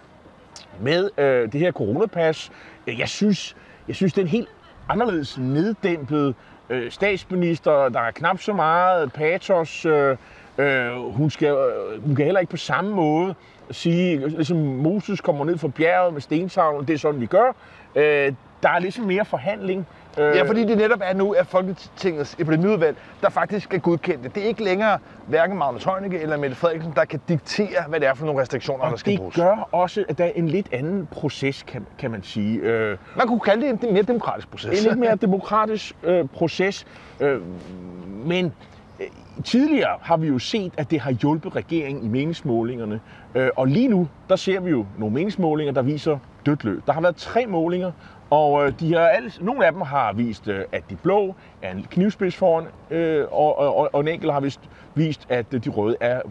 med 0.81 1.09
øh, 1.17 1.51
det 1.51 1.59
her 1.59 1.71
coronapas. 1.71 2.51
Jeg 2.87 3.09
synes, 3.09 3.55
jeg 3.87 3.95
synes, 3.95 4.13
det 4.13 4.21
er 4.21 4.25
en 4.25 4.31
helt 4.31 4.49
anderledes 4.89 5.37
neddæmpet 5.37 6.35
øh, 6.69 6.91
statsminister. 6.91 7.89
Der 7.89 7.99
er 7.99 8.11
knap 8.11 8.39
så 8.39 8.53
meget 8.53 9.13
patos. 9.13 9.85
Øh, 9.85 10.17
øh, 10.57 10.91
hun, 11.13 11.29
skal, 11.29 11.47
øh, 11.47 12.03
hun 12.05 12.15
kan 12.15 12.25
heller 12.25 12.39
ikke 12.39 12.51
på 12.51 12.57
samme 12.57 12.95
måde 12.95 13.35
sige, 13.71 14.27
ligesom 14.27 14.57
Moses 14.57 15.21
kommer 15.21 15.45
ned 15.45 15.57
fra 15.57 15.67
bjerget 15.67 16.13
med 16.13 16.21
stentavlen, 16.21 16.87
det 16.87 16.93
er 16.93 16.97
sådan, 16.97 17.21
vi 17.21 17.25
gør. 17.25 17.55
Øh, 17.95 18.33
der 18.63 18.69
er 18.69 18.79
ligesom 18.79 19.05
mere 19.05 19.25
forhandling 19.25 19.79
Øh, 19.79 20.00
Ja, 20.17 20.43
fordi 20.47 20.65
det 20.65 20.77
netop 20.77 20.99
er 21.03 21.13
nu, 21.13 21.31
at 21.31 21.47
Folketingets 21.47 22.35
epidemiudvalg, 22.39 22.97
der 23.21 23.29
faktisk 23.29 23.63
skal 23.63 23.79
godkende 23.79 24.23
det. 24.23 24.35
Det 24.35 24.43
er 24.43 24.47
ikke 24.47 24.63
længere 24.63 24.97
hverken 25.27 25.57
Magnus 25.57 25.83
Heunicke 25.83 26.19
eller 26.19 26.37
Mette 26.37 26.55
Frederiksen, 26.55 26.93
der 26.95 27.05
kan 27.05 27.21
diktere, 27.27 27.83
hvad 27.89 27.99
det 27.99 28.07
er 28.07 28.13
for 28.13 28.25
nogle 28.25 28.41
restriktioner, 28.41 28.83
der 28.85 28.91
og 28.91 28.99
skal 28.99 29.11
det 29.11 29.19
bruges. 29.19 29.35
gør 29.35 29.69
også, 29.71 30.05
at 30.09 30.17
der 30.17 30.25
er 30.25 30.31
en 30.35 30.47
lidt 30.47 30.67
anden 30.73 31.07
proces, 31.11 31.63
kan, 31.63 31.85
kan 31.97 32.11
man 32.11 32.23
sige. 32.23 32.59
Øh, 32.59 32.97
Man 33.17 33.27
kunne 33.27 33.39
kalde 33.39 33.67
det 33.67 33.83
en 33.83 33.93
mere 33.93 34.03
demokratisk 34.03 34.51
proces. 34.51 34.79
en 34.83 34.89
lidt 34.89 34.99
mere 34.99 35.15
demokratisk 35.15 35.93
øh, 36.03 36.25
proces. 36.27 36.85
Øh, 37.19 37.41
men 38.25 38.53
øh, 38.99 39.07
tidligere 39.45 39.97
har 40.01 40.17
vi 40.17 40.27
jo 40.27 40.39
set, 40.39 40.73
at 40.77 40.91
det 40.91 40.99
har 40.99 41.11
hjulpet 41.11 41.55
regeringen 41.55 42.03
i 42.05 42.07
meningsmålingerne. 42.07 42.99
Øh, 43.35 43.49
og 43.55 43.67
lige 43.67 43.87
nu, 43.87 44.07
der 44.29 44.35
ser 44.35 44.59
vi 44.59 44.69
jo 44.69 44.85
nogle 44.97 45.13
meningsmålinger, 45.13 45.73
der 45.73 45.81
viser 45.81 46.17
dødt 46.45 46.63
løb. 46.63 46.81
Der 46.87 46.93
har 46.93 47.01
været 47.01 47.15
tre 47.15 47.45
målinger, 47.47 47.91
og 48.31 48.65
øh, 48.65 48.73
de 48.79 48.93
har 48.93 48.99
alle, 49.07 49.31
nogle 49.41 49.65
af 49.65 49.71
dem 49.71 49.81
har 49.81 50.13
vist, 50.13 50.47
øh, 50.47 50.65
at 50.71 50.83
de 50.89 50.95
blå 50.95 51.35
er 51.61 51.71
en 51.71 51.85
knivspids 51.91 52.35
foran, 52.35 52.65
øh, 52.91 53.25
og, 53.31 53.57
og, 53.57 53.89
og 53.95 54.01
en 54.01 54.07
enkelt 54.07 54.31
har 54.31 54.39
vist, 54.39 54.59
vist, 54.95 55.25
at 55.29 55.45
øh, 55.53 55.63
de 55.63 55.69
røde 55.69 55.95
er 55.99 56.21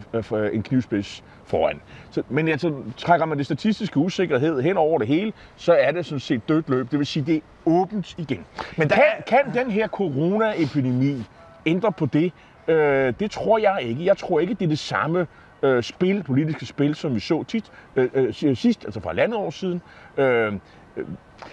en 0.53 0.63
knivspids 0.63 1.23
foran. 1.45 1.81
Så, 2.11 2.23
men 2.29 2.47
altså, 2.47 2.73
trækker 2.97 3.25
man 3.25 3.37
det 3.37 3.45
statistiske 3.45 3.97
usikkerhed 3.97 4.61
hen 4.61 4.77
over 4.77 4.97
det 4.99 5.07
hele, 5.07 5.33
så 5.55 5.73
er 5.73 5.91
det 5.91 6.05
sådan 6.05 6.19
set 6.19 6.49
dødt 6.49 6.69
løb. 6.69 6.91
Det 6.91 6.99
vil 6.99 7.07
sige, 7.07 7.25
det 7.25 7.35
er 7.35 7.41
åbent 7.65 8.15
igen. 8.17 8.45
Men 8.77 8.89
der 8.89 8.95
kan, 8.95 9.03
er- 9.17 9.21
kan 9.21 9.39
den 9.63 9.71
her 9.71 9.87
coronaepidemi 9.87 11.23
ændre 11.65 11.91
på 11.91 12.05
det? 12.05 12.31
Øh, 12.67 13.13
det 13.19 13.31
tror 13.31 13.57
jeg 13.57 13.77
ikke. 13.81 14.05
Jeg 14.05 14.17
tror 14.17 14.39
ikke, 14.39 14.53
det 14.53 14.63
er 14.65 14.69
det 14.69 14.79
samme 14.79 15.27
øh, 15.63 15.83
spil, 15.83 16.23
politiske 16.23 16.65
spil, 16.65 16.95
som 16.95 17.15
vi 17.15 17.19
så 17.19 17.43
tit, 17.43 17.71
øh, 17.95 18.09
øh, 18.13 18.33
sidst, 18.33 18.85
altså 18.85 18.99
for 18.99 19.09
halvandet 19.09 19.37
år 19.39 19.49
siden. 19.49 19.81
Øh, 20.17 20.53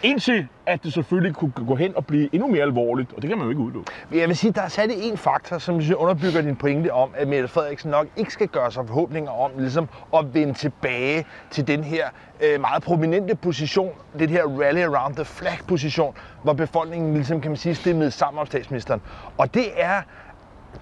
indtil 0.03 0.47
at 0.67 0.83
det 0.85 0.93
selvfølgelig 0.93 1.35
kunne 1.35 1.51
gå 1.51 1.75
hen 1.75 1.97
og 1.97 2.07
blive 2.07 2.29
endnu 2.33 2.49
mere 2.49 2.63
alvorligt, 2.63 3.13
og 3.13 3.23
det 3.23 3.29
kan 3.29 3.39
man 3.39 3.45
jo 3.45 3.51
ikke 3.51 3.63
udelukke. 3.63 3.93
Men 4.11 4.21
Jeg 4.21 4.29
vil 4.29 4.37
sige, 4.37 4.53
der 4.53 4.63
er 4.63 4.69
sat 4.69 4.91
en 4.97 5.17
faktor, 5.17 5.59
som 5.59 5.75
jeg 5.75 5.83
synes 5.83 5.97
underbygger 5.97 6.43
din 6.43 6.57
pointe 6.57 6.93
om, 6.93 7.11
at 7.15 7.29
Mette 7.29 7.49
Frederiksen 7.49 7.91
nok 7.91 8.07
ikke 8.17 8.33
skal 8.33 8.49
gøre 8.49 8.73
sig 8.73 8.87
forhåbninger 8.87 9.31
om 9.31 9.51
ligesom 9.59 9.89
at 10.17 10.35
vende 10.35 10.55
tilbage 10.55 11.25
til 11.51 11.67
den 11.67 11.85
her 11.85 12.09
øh, 12.41 12.61
meget 12.61 12.83
prominente 12.83 13.37
position, 13.37 13.93
det 14.19 14.31
her 14.31 14.45
rally 14.45 14.83
around 14.83 15.15
the 15.15 15.25
flag 15.25 15.59
position, 15.69 16.15
hvor 16.43 16.53
befolkningen 16.53 17.15
ligesom, 17.15 17.41
kan 17.41 17.51
man 17.51 17.57
sige, 17.57 17.75
stemmede 17.75 18.11
sammen 18.11 18.41
om 18.41 18.47
statsministeren. 18.47 19.01
Og 19.39 19.55
det 19.55 19.67
er 19.77 20.03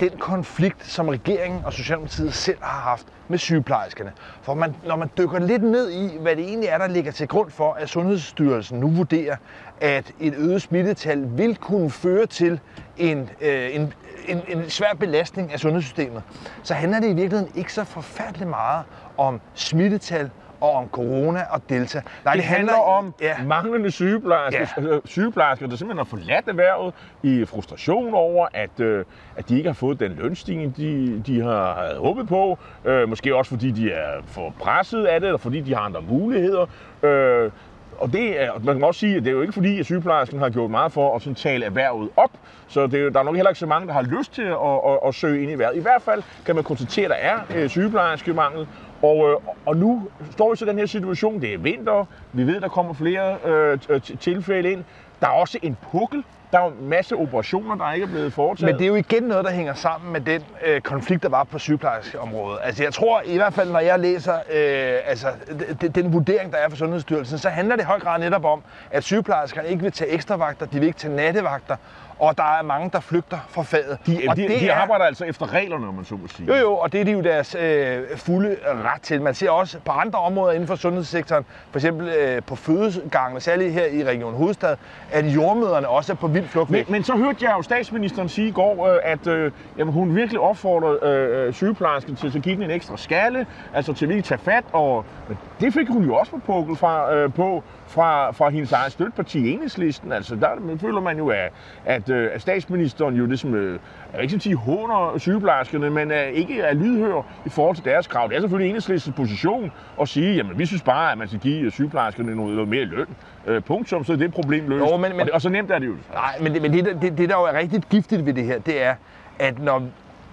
den 0.01 0.11
konflikt, 0.19 0.87
som 0.87 1.09
regeringen 1.09 1.65
og 1.65 1.73
Socialdemokratiet 1.73 2.35
selv 2.35 2.59
har 2.63 2.81
haft 2.81 3.07
med 3.29 3.39
sygeplejerskerne. 3.39 4.13
For 4.43 4.55
man, 4.55 4.77
når 4.87 4.97
man 4.97 5.11
dykker 5.19 5.39
lidt 5.39 5.63
ned 5.63 5.91
i, 5.91 6.19
hvad 6.21 6.37
det 6.37 6.45
egentlig 6.45 6.69
er, 6.69 6.79
der 6.79 6.87
ligger 6.87 7.13
til 7.13 7.29
grund 7.29 7.51
for, 7.51 7.73
at 7.73 7.89
Sundhedsstyrelsen 7.89 8.81
nu 8.81 8.89
vurderer, 8.91 9.37
at 9.81 10.13
et 10.21 10.35
øget 10.37 10.63
smittetal 10.63 11.25
vil 11.39 11.57
kunne 11.57 11.91
føre 11.91 12.27
til 12.27 12.61
en, 12.97 13.31
øh, 13.41 13.75
en, 13.75 13.93
en, 14.29 14.41
en 14.49 14.71
svær 14.71 14.95
belastning 15.01 15.53
af 15.53 15.61
sundhedssystemet, 15.61 16.23
så 16.63 16.75
handler 16.75 17.01
det 17.01 17.07
i 17.11 17.15
virkeligheden 17.15 17.53
ikke 17.55 17.73
så 17.73 17.85
forfærdeligt 17.85 18.51
meget 18.51 18.85
om 19.17 19.41
smittetal 19.55 20.31
og 20.67 20.75
om 20.75 20.89
corona 20.89 21.41
og 21.51 21.61
delta. 21.69 22.03
Nej, 22.25 22.35
Det 22.35 22.45
handler 22.45 22.73
om 22.75 23.15
ja, 23.21 23.35
manglende 23.47 23.91
sygeplejersker, 23.91 24.67
ja. 24.83 24.99
sygeplejersker, 25.05 25.67
der 25.67 25.77
simpelthen 25.77 25.99
har 26.07 26.19
forladt 26.19 26.49
erhvervet 26.49 26.95
i 27.23 27.45
frustration 27.45 28.15
over, 28.15 28.47
at, 28.55 28.81
øh, 28.81 29.05
at 29.37 29.49
de 29.49 29.57
ikke 29.57 29.69
har 29.69 29.75
fået 29.75 30.01
den 30.01 30.13
lønstigning, 30.13 30.77
de, 30.77 31.23
de 31.27 31.41
har 31.43 31.75
havde 31.87 31.99
håbet 31.99 32.29
på. 32.29 32.59
Øh, 32.85 33.09
måske 33.09 33.35
også 33.37 33.49
fordi 33.51 33.71
de 33.71 33.93
er 33.93 34.09
for 34.27 34.55
presset 34.61 35.05
af 35.05 35.21
det, 35.21 35.27
eller 35.27 35.39
fordi 35.39 35.61
de 35.61 35.75
har 35.75 35.81
andre 35.81 36.03
muligheder. 36.09 36.67
Øh, 37.03 37.51
og 37.99 38.13
det 38.13 38.43
er, 38.43 38.51
man 38.65 38.75
kan 38.77 38.85
også 38.85 39.01
sige, 39.01 39.17
at 39.17 39.23
det 39.25 39.29
er 39.31 39.35
jo 39.35 39.41
ikke 39.41 39.53
fordi, 39.53 39.79
at 39.81 39.85
sygeplejersken 39.85 40.39
har 40.39 40.51
gjort 40.51 40.71
meget 40.71 40.93
for 40.93 41.17
at 41.17 41.23
sådan 41.23 41.35
tale 41.35 41.65
erhvervet 41.67 42.09
op. 42.17 42.31
Så 42.69 42.87
det 42.87 42.95
er, 42.95 43.05
jo- 43.05 43.09
der 43.11 43.19
er 43.21 43.23
nok 43.25 43.35
heller 43.35 43.51
ikke 43.51 43.59
så 43.59 43.67
mange, 43.67 43.87
der 43.87 43.93
har 43.93 44.03
lyst 44.03 44.35
til 44.35 44.43
at, 44.43 44.53
at, 44.87 44.99
at 45.09 45.15
søge 45.15 45.41
ind 45.43 45.51
i 45.51 45.53
erhvervet. 45.53 45.77
I 45.77 45.81
hvert 45.81 46.03
fald 46.03 46.23
kan 46.47 46.55
man 46.55 46.65
konstatere, 46.65 47.05
at 47.05 47.11
der 47.11 47.17
er 47.17 47.63
øh, 47.63 47.69
sygeplejerskemangel. 47.69 48.67
Og, 49.03 49.31
øh, 49.31 49.37
og 49.67 49.77
nu 49.77 50.09
står 50.31 50.51
vi 50.51 50.57
så 50.57 50.65
i 50.65 50.69
den 50.69 50.79
her 50.79 50.87
situation. 50.87 51.41
Det 51.41 51.55
er 51.55 51.59
vinter. 51.59 52.05
Vi 52.33 52.47
ved, 52.47 52.61
der 52.61 52.69
kommer 52.69 52.93
flere 52.93 53.39
øh, 53.45 53.79
øh 53.89 54.01
tilfælde 54.21 54.73
ind. 54.73 54.85
Der 55.21 55.27
er 55.27 55.31
også 55.31 55.59
en 55.63 55.77
pukkel. 55.93 56.25
Der 56.53 56.59
er 56.59 56.65
jo 56.65 56.71
en 56.71 56.89
masse 56.89 57.17
operationer, 57.17 57.75
der 57.75 57.93
ikke 57.93 58.05
er 58.05 58.11
blevet 58.11 58.33
foretaget. 58.33 58.73
Men 58.73 58.79
det 58.79 58.85
er 58.85 58.89
jo 58.89 58.95
igen 58.95 59.23
noget, 59.23 59.45
der 59.45 59.51
hænger 59.51 59.75
sammen 59.75 60.13
med 60.13 60.21
den 60.21 60.43
øh, 60.67 60.81
konflikt, 60.81 61.23
der 61.23 61.29
var 61.29 61.45
på 61.45 61.59
sygeplejerskeområdet. 61.59 62.59
Altså 62.63 62.83
jeg 62.83 62.95
tror 62.95 63.23
i 63.25 63.37
hvert 63.37 63.55
fald, 63.55 63.71
når 63.71 63.79
jeg 63.79 63.99
læser 63.99 64.35
øh, 64.35 64.99
altså, 65.07 65.27
d- 65.27 65.85
d- 65.85 65.89
den 65.89 66.13
vurdering, 66.13 66.53
der 66.53 66.59
er 66.59 66.69
fra 66.69 66.77
Sundhedsstyrelsen, 66.77 67.39
så 67.39 67.49
handler 67.49 67.77
det 67.77 67.83
i 67.83 67.87
høj 67.87 68.01
grad 68.01 68.21
netop 68.21 68.45
om, 68.45 68.63
at 68.91 69.05
sygeplejerskerne 69.05 69.69
ikke 69.69 69.83
vil 69.83 69.93
tage 69.93 70.11
ekstra 70.11 70.37
vagter, 70.37 70.67
de 70.67 70.79
vil 70.79 70.87
ikke 70.87 70.99
tage 70.99 71.17
nattevagter, 71.17 71.77
og 72.19 72.37
der 72.37 72.59
er 72.59 72.63
mange, 72.63 72.91
der 72.93 73.01
flygter 73.01 73.39
fra 73.49 73.63
faget. 73.63 73.99
de, 74.07 74.21
og 74.29 74.37
de, 74.37 74.49
de 74.61 74.73
arbejder 74.73 75.05
altså 75.05 75.25
efter 75.25 75.53
reglerne, 75.53 75.89
om 75.89 75.95
man 75.95 76.05
så 76.05 76.15
må 76.15 76.29
sige. 76.29 76.49
Jo, 76.49 76.55
jo, 76.55 76.73
og 76.77 76.93
det 76.93 77.01
er 77.01 77.05
de 77.05 77.13
jo 77.13 77.21
deres 77.21 77.55
øh, 77.55 78.03
fulde 78.17 78.57
ret 78.65 79.03
til. 79.03 79.23
Man 79.23 79.35
ser 79.35 79.51
også 79.51 79.79
på 79.85 79.93
andre 79.93 80.19
områder 80.19 80.53
inden 80.53 80.67
for 80.67 80.75
sundhedssektoren, 80.77 81.45
for 81.71 81.79
eksempel 81.79 82.09
øh, 82.09 82.43
på 82.43 82.57
fødegangene, 82.57 83.41
særligt 83.41 83.73
her 83.73 83.87
i 83.87 84.05
Region 84.05 84.35
Hovedstad, 84.35 84.77
at 85.13 85.25
jordmøderne 85.25 85.89
også 85.89 86.13
er 86.13 86.17
på 86.17 86.27
vild 86.27 86.49
flugt 86.49 86.71
Men, 86.71 86.85
men 86.89 87.05
så 87.05 87.17
hørte 87.17 87.39
jeg 87.41 87.55
jo 87.57 87.63
statsministeren 87.63 88.29
sige 88.29 88.49
i 88.49 88.53
går, 88.53 88.87
øh, 88.87 88.99
at 89.03 89.27
øh, 89.27 89.53
jamen, 89.79 89.95
hun 89.95 90.17
virkelig 90.17 90.41
opfordrede 90.41 90.99
øh, 91.03 91.53
sygeplejersken 91.53 92.17
til 92.17 92.37
at 92.37 92.43
give 92.43 92.55
den 92.55 92.63
en 92.63 92.71
ekstra 92.71 92.97
skalle, 92.97 93.47
altså 93.75 93.93
til 93.93 94.09
lige 94.09 94.19
at 94.19 94.25
tage 94.25 94.39
fat, 94.39 94.65
og 94.73 95.05
men 95.29 95.39
det 95.61 95.73
fik 95.73 95.89
hun 95.89 96.05
jo 96.05 96.15
også 96.15 96.33
på 96.33 96.39
pukkel 96.47 96.77
fra, 96.77 97.15
øh, 97.15 97.33
på 97.33 97.63
fra, 97.87 98.31
fra 98.31 98.49
hendes 98.51 98.73
eget 98.73 98.93
støtteparti 98.93 99.51
Enhedslisten. 99.51 100.13
Altså 100.13 100.35
der 100.37 100.49
føler 100.81 101.01
man 101.01 101.19
jo, 101.19 101.29
at, 101.29 101.53
at, 101.85 102.09
øh, 102.11 102.31
at 102.35 102.41
statsministeren 102.43 103.15
jo 103.15 103.27
ligesom, 103.27 103.55
øh, 103.55 103.73
jeg 103.73 103.79
vil 104.21 104.23
ikke 104.23 104.41
sige 104.41 104.57
håner 104.57 105.15
sygeplejerskerne, 105.19 105.91
men 105.91 106.11
øh, 106.11 106.27
ikke 106.29 106.61
er 106.61 106.75
lydhør 106.75 107.23
i 107.47 107.49
forhold 107.49 107.77
til 107.77 107.85
deres 107.85 108.07
krav. 108.07 108.29
Det 108.29 108.37
er 108.37 108.41
selvfølgelig 108.41 108.69
Enhedslistens 108.69 109.17
position 109.17 109.73
at 110.01 110.09
sige, 110.09 110.35
jamen 110.37 110.59
vi 110.59 110.67
synes 110.67 110.83
bare, 110.83 111.13
at 111.13 111.19
man 111.19 111.29
skal 111.29 111.41
give 111.41 111.71
sygeplejerskerne 111.71 112.35
noget, 112.37 112.55
noget 112.55 112.69
mere 112.69 112.85
løn. 112.85 113.07
Øh, 113.47 113.63
punktum, 113.63 114.05
så 114.05 114.13
er 114.13 114.17
det 114.17 114.33
problem 114.35 114.69
løst. 114.69 114.91
Jo, 114.91 114.97
men- 114.97 115.11
men- 115.13 115.21
og, 115.21 115.27
det, 115.27 115.35
og 115.35 115.43
så 115.43 115.49
nemt 115.49 115.71
er 115.71 115.79
det 115.79 115.87
jo. 115.87 115.95
Nej, 116.13 116.35
men, 116.41 116.55
det, 116.55 116.63
men 116.63 116.73
det, 116.73 116.85
der- 116.85 117.01
det, 117.01 117.19
det, 117.19 117.29
der 117.29 117.35
jo 117.35 117.43
er 117.45 117.53
rigtig 117.59 117.83
giftigt 117.91 118.27
ved 118.27 118.35
det 118.35 118.45
her, 118.45 118.59
det 118.59 118.83
er, 118.83 118.95
at 119.39 119.59
når 119.59 119.83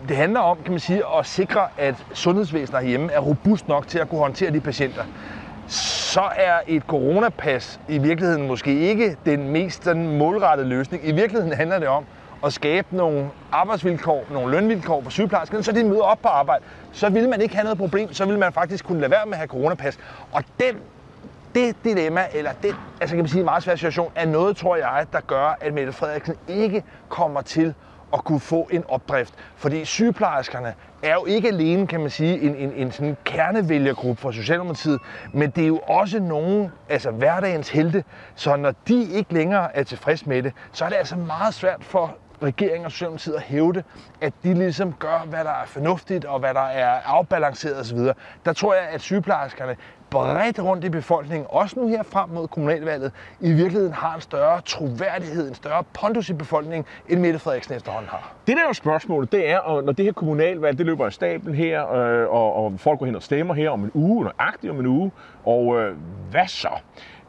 det 0.07 0.17
handler 0.17 0.39
om, 0.39 0.57
kan 0.63 0.71
man 0.71 0.79
sige, 0.79 1.01
at 1.19 1.25
sikre, 1.25 1.61
at 1.77 2.05
sundhedsvæsenet 2.13 2.81
herhjemme 2.81 3.11
er 3.11 3.19
robust 3.19 3.67
nok 3.67 3.87
til 3.87 3.99
at 3.99 4.09
kunne 4.09 4.19
håndtere 4.21 4.51
de 4.51 4.59
patienter, 4.59 5.03
så 5.67 6.21
er 6.35 6.59
et 6.67 6.83
coronapas 6.83 7.79
i 7.87 7.97
virkeligheden 7.97 8.47
måske 8.47 8.79
ikke 8.79 9.17
den 9.25 9.49
mest 9.49 9.83
sådan, 9.83 10.17
målrettede 10.17 10.69
løsning. 10.69 11.07
I 11.07 11.11
virkeligheden 11.11 11.53
handler 11.53 11.79
det 11.79 11.87
om 11.87 12.05
at 12.45 12.53
skabe 12.53 12.95
nogle 12.95 13.29
arbejdsvilkår, 13.51 14.25
nogle 14.31 14.51
lønvilkår 14.51 15.01
for 15.01 15.09
sygeplejerskerne, 15.09 15.63
så 15.63 15.71
de 15.71 15.83
møder 15.83 16.01
op 16.01 16.21
på 16.21 16.27
arbejde. 16.27 16.65
Så 16.91 17.09
ville 17.09 17.29
man 17.29 17.41
ikke 17.41 17.55
have 17.55 17.63
noget 17.63 17.77
problem, 17.77 18.13
så 18.13 18.25
ville 18.25 18.39
man 18.39 18.53
faktisk 18.53 18.85
kunne 18.85 18.99
lade 19.01 19.11
være 19.11 19.25
med 19.25 19.33
at 19.33 19.37
have 19.37 19.47
coronapas. 19.47 19.97
Og 20.31 20.43
den 20.59 20.75
det 21.55 21.75
dilemma, 21.83 22.21
eller 22.33 22.51
den 22.63 22.75
altså 23.01 23.15
kan 23.15 23.23
man 23.23 23.29
sige, 23.29 23.43
meget 23.43 23.63
svær 23.63 23.75
situation, 23.75 24.11
er 24.15 24.25
noget, 24.25 24.57
tror 24.57 24.75
jeg, 24.75 25.05
der 25.13 25.19
gør, 25.27 25.57
at 25.61 25.73
Mette 25.73 25.93
Frederiksen 25.93 26.35
ikke 26.47 26.83
kommer 27.09 27.41
til 27.41 27.73
at 28.13 28.23
kunne 28.23 28.39
få 28.39 28.69
en 28.71 28.83
opdrift. 28.87 29.33
Fordi 29.55 29.85
sygeplejerskerne 29.85 30.73
er 31.03 31.13
jo 31.13 31.25
ikke 31.25 31.47
alene, 31.47 31.87
kan 31.87 31.99
man 31.99 32.09
sige, 32.09 32.41
en, 32.41 32.55
en, 32.55 32.73
en 32.73 32.91
sådan 32.91 33.17
kernevælgergruppe 33.23 34.21
for 34.21 34.31
Socialdemokratiet, 34.31 35.01
men 35.33 35.49
det 35.49 35.63
er 35.63 35.67
jo 35.67 35.77
også 35.77 36.19
nogen, 36.19 36.71
altså 36.89 37.11
hverdagens 37.11 37.69
helte. 37.69 38.03
Så 38.35 38.55
når 38.55 38.73
de 38.87 39.03
ikke 39.03 39.33
længere 39.33 39.75
er 39.75 39.83
tilfreds 39.83 40.25
med 40.25 40.43
det, 40.43 40.53
så 40.71 40.85
er 40.85 40.89
det 40.89 40.95
altså 40.95 41.15
meget 41.15 41.53
svært 41.53 41.83
for 41.83 42.17
regeringen 42.43 42.85
og 42.85 42.91
Socialdemokratiet 42.91 43.35
at 43.35 43.41
hævde, 43.41 43.83
at 44.21 44.33
de 44.43 44.53
ligesom 44.53 44.93
gør, 44.93 45.25
hvad 45.25 45.43
der 45.43 45.49
er 45.49 45.65
fornuftigt 45.65 46.25
og 46.25 46.39
hvad 46.39 46.53
der 46.53 46.59
er 46.67 46.89
afbalanceret 47.05 47.79
osv. 47.79 47.97
Der 48.45 48.53
tror 48.53 48.73
jeg, 48.73 48.83
at 48.83 49.01
sygeplejerskerne 49.01 49.75
bredt 50.13 50.59
rundt 50.59 50.83
i 50.83 50.89
befolkningen, 50.89 51.47
også 51.49 51.79
nu 51.79 51.87
her 51.87 52.03
frem 52.03 52.29
mod 52.29 52.47
kommunalvalget, 52.47 53.11
i 53.39 53.51
virkeligheden 53.51 53.93
har 53.93 54.15
en 54.15 54.21
større 54.21 54.61
troværdighed, 54.61 55.49
en 55.49 55.55
større 55.55 55.83
pondus 55.93 56.29
i 56.29 56.33
befolkningen, 56.33 56.85
end 57.09 57.19
Mette 57.19 57.39
Frederiksen 57.39 57.75
efterhånden 57.75 58.09
har. 58.09 58.33
Det 58.47 58.55
der 58.57 58.63
er 58.63 58.67
jo 58.67 58.73
spørgsmålet, 58.73 59.31
det 59.31 59.49
er, 59.49 59.57
og 59.57 59.83
når 59.83 59.91
det 59.91 60.05
her 60.05 60.11
kommunalvalg, 60.11 60.77
det 60.77 60.85
løber 60.85 61.05
af 61.05 61.13
stablen 61.13 61.55
her, 61.55 61.93
øh, 61.93 62.29
og, 62.29 62.55
og 62.55 62.73
folk 62.77 62.99
går 62.99 63.05
hen 63.05 63.15
og 63.15 63.23
stemmer 63.23 63.53
her 63.53 63.69
om 63.69 63.83
en 63.83 63.91
uge, 63.93 64.23
nøjagtigt 64.23 64.71
om 64.71 64.79
en 64.79 64.85
uge, 64.85 65.11
og 65.45 65.79
øh, 65.79 65.95
hvad 66.31 66.47
så? 66.47 66.69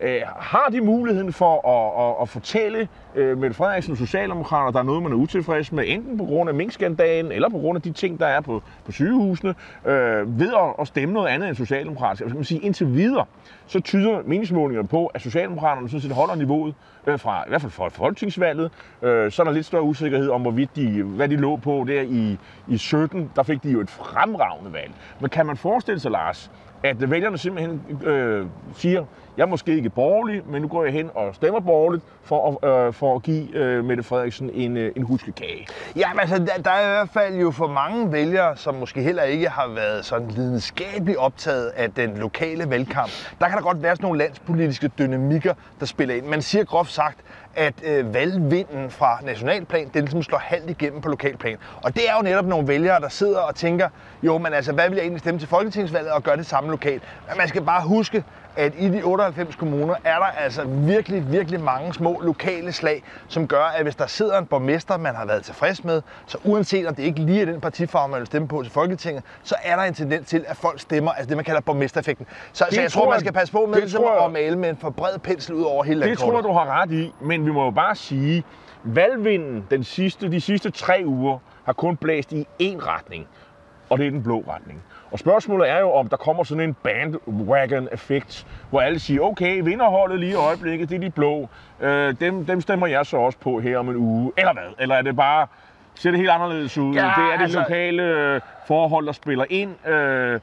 Øh, 0.00 0.21
har 0.37 0.69
de 0.73 0.81
muligheden 0.81 1.33
for 1.33 1.69
at, 1.69 2.09
at, 2.09 2.23
at 2.23 2.29
fortælle 2.29 2.88
øh, 3.14 3.38
Mette 3.38 3.57
Frederiksen 3.57 3.93
og 3.93 3.99
Socialdemokrater, 3.99 4.69
at 4.69 4.75
der 4.75 4.81
er 4.81 4.85
noget, 4.85 5.03
man 5.03 5.12
er 5.12 5.17
utilfreds 5.17 5.73
med, 5.73 5.85
enten 5.87 6.19
på 6.19 6.25
grund 6.25 6.49
af 6.49 6.55
minkskandalen, 6.55 7.33
eller 7.33 7.49
på 7.49 7.59
grund 7.59 7.76
af 7.76 7.83
de 7.83 7.93
ting, 7.93 8.21
der 8.21 8.26
er 8.26 8.41
på, 8.41 8.62
på 8.85 8.93
sygehusene, 8.93 9.55
øh, 9.85 10.38
ved 10.38 10.53
at, 10.55 10.75
at 10.81 10.87
stemme 10.87 11.14
noget 11.14 11.29
andet 11.29 11.49
end 11.49 11.57
Socialdemokrater. 11.57 12.11
Altså, 12.11 12.25
kan 12.25 12.35
man 12.37 12.45
sige, 12.45 12.64
indtil 12.75 12.95
videre, 12.95 13.26
så 13.66 13.81
tyder 13.81 14.23
meningsmålingerne 14.26 14.88
på, 14.88 15.07
at 15.07 15.23
Socialdemokraterne 15.23 15.88
sådan 15.88 16.00
set 16.00 16.11
holder 16.11 16.35
niveauet 16.35 16.75
øh, 17.07 17.19
fra, 17.19 17.45
i 17.47 17.49
hvert 17.49 17.61
fald 17.61 17.73
fra 17.73 17.88
folketingsvalget. 17.88 18.73
Øh, 19.02 19.33
så 19.33 19.43
er 19.43 19.45
der 19.45 19.52
lidt 19.52 19.66
større 19.66 19.83
usikkerhed 19.83 20.28
om, 20.28 20.40
hvorvidt 20.40 20.76
de, 20.76 21.02
hvad 21.02 21.28
de 21.28 21.37
lå 21.37 21.57
på 21.57 21.85
der 21.88 22.02
i, 22.02 22.38
i 22.66 22.76
17. 22.76 23.31
Der 23.37 23.43
fik 23.43 23.62
de 23.62 23.71
jo 23.71 23.81
et 23.81 23.90
fremragende 23.90 24.73
valg. 24.73 24.93
Men 25.21 25.31
kan 25.31 25.47
man 25.47 25.57
forestille 25.57 26.00
sig, 26.00 26.11
Lars, 26.11 26.50
at 26.83 27.11
vælgerne 27.11 27.38
simpelthen 27.38 28.02
øh, 28.04 28.47
siger, 28.76 29.04
jeg 29.37 29.43
er 29.43 29.47
måske 29.47 29.76
ikke 29.76 29.91
borgerlig, 29.91 30.43
men 30.47 30.62
nu 30.62 30.69
går 30.69 30.85
jeg 30.85 30.93
hen 30.93 31.11
og 31.14 31.35
stemmer 31.35 31.61
borgerligt 31.61 32.05
for 32.23 32.59
at, 32.62 32.71
øh, 32.71 32.93
for 32.93 33.17
at 33.17 33.23
give 33.23 33.57
øh, 33.57 33.85
Mette 33.85 34.03
Frederiksen 34.03 34.50
en, 34.50 34.76
øh, 34.76 34.93
en 34.97 35.03
huskekage. 35.03 35.67
Ja, 35.97 36.09
men 36.12 36.21
altså, 36.21 36.38
der, 36.38 36.62
der 36.64 36.71
er 36.71 36.83
i 36.83 36.95
hvert 36.95 37.09
fald 37.09 37.35
jo 37.35 37.50
for 37.50 37.67
mange 37.67 38.12
vælgere, 38.12 38.57
som 38.57 38.75
måske 38.75 39.03
heller 39.03 39.23
ikke 39.23 39.49
har 39.49 39.69
været 39.69 40.05
sådan 40.05 40.29
lidenskabeligt 40.29 41.19
optaget 41.19 41.67
af 41.76 41.93
den 41.93 42.17
lokale 42.17 42.71
valgkamp. 42.71 43.11
Der 43.41 43.49
kan 43.49 43.57
der 43.57 43.62
godt 43.62 43.83
være 43.83 43.97
sådan 43.97 44.05
nogle 44.05 44.19
landspolitiske 44.19 44.91
dynamikker, 44.99 45.55
der 45.81 45.87
spiller 45.87 46.14
ind. 46.14 46.26
Man 46.26 46.43
siger 46.43 46.64
groft 46.64 46.93
sagt, 46.93 47.19
at 47.57 47.75
øh, 47.85 48.14
valgvinden 48.14 48.91
fra 48.91 49.19
nationalplan, 49.23 49.88
det 49.95 50.03
ligesom 50.03 50.23
slår 50.23 50.38
halvt 50.38 50.71
igennem 50.71 51.00
på 51.00 51.09
lokalplan. 51.09 51.57
Og 51.83 51.95
det 51.95 52.09
er 52.09 52.17
jo 52.17 52.23
netop 52.23 52.47
nogle 52.47 52.69
vælgere, 52.69 53.00
der 53.00 53.09
sidder 53.09 53.38
og 53.38 53.55
tænker, 53.55 53.88
jo, 54.23 54.38
men 54.38 54.53
altså, 54.53 54.73
hvad 54.73 54.88
vil 54.88 54.97
jeg 54.97 55.03
egentlig 55.03 55.21
stemme 55.21 55.41
til 55.41 55.49
folketingsvalget 55.49 56.12
og 56.12 56.23
gøre 56.23 56.37
det 56.37 56.47
samme 56.47 56.71
lokalt? 56.71 57.03
Men 57.29 57.38
man 57.38 57.49
skal 57.49 57.62
bare 57.62 57.83
huske, 57.83 58.25
at 58.56 58.75
i 58.78 58.88
de 58.88 59.02
98 59.02 59.56
kommuner 59.56 59.94
er 60.04 60.18
der 60.18 60.25
altså 60.25 60.64
virkelig, 60.64 61.32
virkelig 61.32 61.61
mange 61.61 61.94
små 61.94 62.20
lokale 62.20 62.73
slag, 62.73 63.02
som 63.28 63.49
gør, 63.49 63.64
at 63.64 63.82
hvis 63.82 63.96
der 63.96 64.06
sidder 64.06 64.38
en 64.38 64.46
borgmester, 64.46 64.96
man 64.96 65.14
har 65.14 65.26
været 65.26 65.44
tilfreds 65.44 65.84
med, 65.84 66.02
så 66.26 66.38
uanset 66.44 66.87
om 66.87 66.94
det 66.94 67.02
ikke 67.02 67.20
lige 67.20 67.40
er 67.40 67.44
den 67.44 67.61
partifarve, 67.61 68.08
man 68.08 68.18
vil 68.18 68.26
stemme 68.26 68.49
på 68.49 68.62
til 68.62 68.73
Folketinget, 68.73 69.25
så 69.42 69.54
er 69.64 69.76
der 69.76 69.82
en 69.82 69.94
tendens 69.94 70.28
til, 70.28 70.44
at 70.49 70.56
folk 70.56 70.80
stemmer, 70.80 71.12
altså 71.12 71.28
det 71.28 71.37
man 71.37 71.44
kalder 71.44 71.61
borgmestereffekten. 71.61 72.26
Så, 72.52 72.66
så 72.70 72.80
jeg 72.80 72.92
tror, 72.92 73.11
man 73.11 73.20
skal 73.20 73.32
passe 73.32 73.52
på 73.52 73.66
med 73.66 73.80
ligesom 73.80 74.04
at 74.25 74.32
male 74.32 74.58
med 74.58 74.68
en 74.70 74.76
for 74.76 74.90
bred 74.90 75.18
pensel 75.18 75.54
ud 75.54 75.62
over 75.62 75.84
hele 75.84 76.02
Det 76.06 76.18
tror 76.18 76.34
jeg, 76.34 76.44
du 76.44 76.52
har 76.52 76.82
ret 76.82 76.92
i, 76.92 77.12
men 77.20 77.46
vi 77.46 77.50
må 77.50 77.64
jo 77.64 77.70
bare 77.70 77.94
sige, 77.94 78.44
valgvinden 78.84 79.66
den 79.70 79.84
sidste, 79.84 80.32
de 80.32 80.40
sidste 80.40 80.70
tre 80.70 81.02
uger 81.06 81.38
har 81.64 81.73
kun 81.73 81.96
blæst 81.96 82.32
i 82.32 82.46
én 82.62 82.87
retning, 82.87 83.26
og 83.91 83.99
det 83.99 84.07
er 84.07 84.11
den 84.11 84.23
blå 84.23 84.45
retning. 84.49 84.83
Og 85.11 85.19
spørgsmålet 85.19 85.71
er 85.71 85.79
jo, 85.79 85.93
om 85.93 86.09
der 86.09 86.17
kommer 86.17 86.45
sådan 86.45 86.64
en 86.64 86.75
bandwagon-effekt, 86.75 88.47
hvor 88.71 88.81
alle 88.81 88.99
siger, 88.99 89.21
okay, 89.21 89.61
vinderholdet 89.62 90.21
lige 90.21 90.33
i 90.33 90.35
øjeblikket, 90.35 90.88
det 90.88 90.97
er 90.97 91.00
de 91.00 91.11
blå. 91.11 91.49
Øh, 91.81 92.14
dem, 92.21 92.47
dem 92.47 92.61
stemmer 92.61 92.87
jeg 92.87 93.07
så 93.07 93.17
også 93.17 93.38
på 93.38 93.61
her 93.61 93.79
om 93.79 93.88
en 93.88 93.97
uge. 93.97 94.33
Eller 94.37 94.53
hvad? 94.53 94.62
Eller 94.79 94.95
er 94.95 95.03
det 95.03 95.17
bare, 95.17 95.47
ser 95.95 96.11
det 96.11 96.19
helt 96.19 96.31
anderledes 96.31 96.79
ud? 96.79 96.95
Ja, 96.95 97.00
det 97.00 97.33
er 97.33 97.37
det 97.37 97.43
altså- 97.43 97.59
lokale 97.59 98.03
øh, 98.03 98.41
forhold, 98.67 99.07
der 99.07 99.12
spiller 99.12 99.45
ind. 99.50 99.88
Øh, 99.88 100.41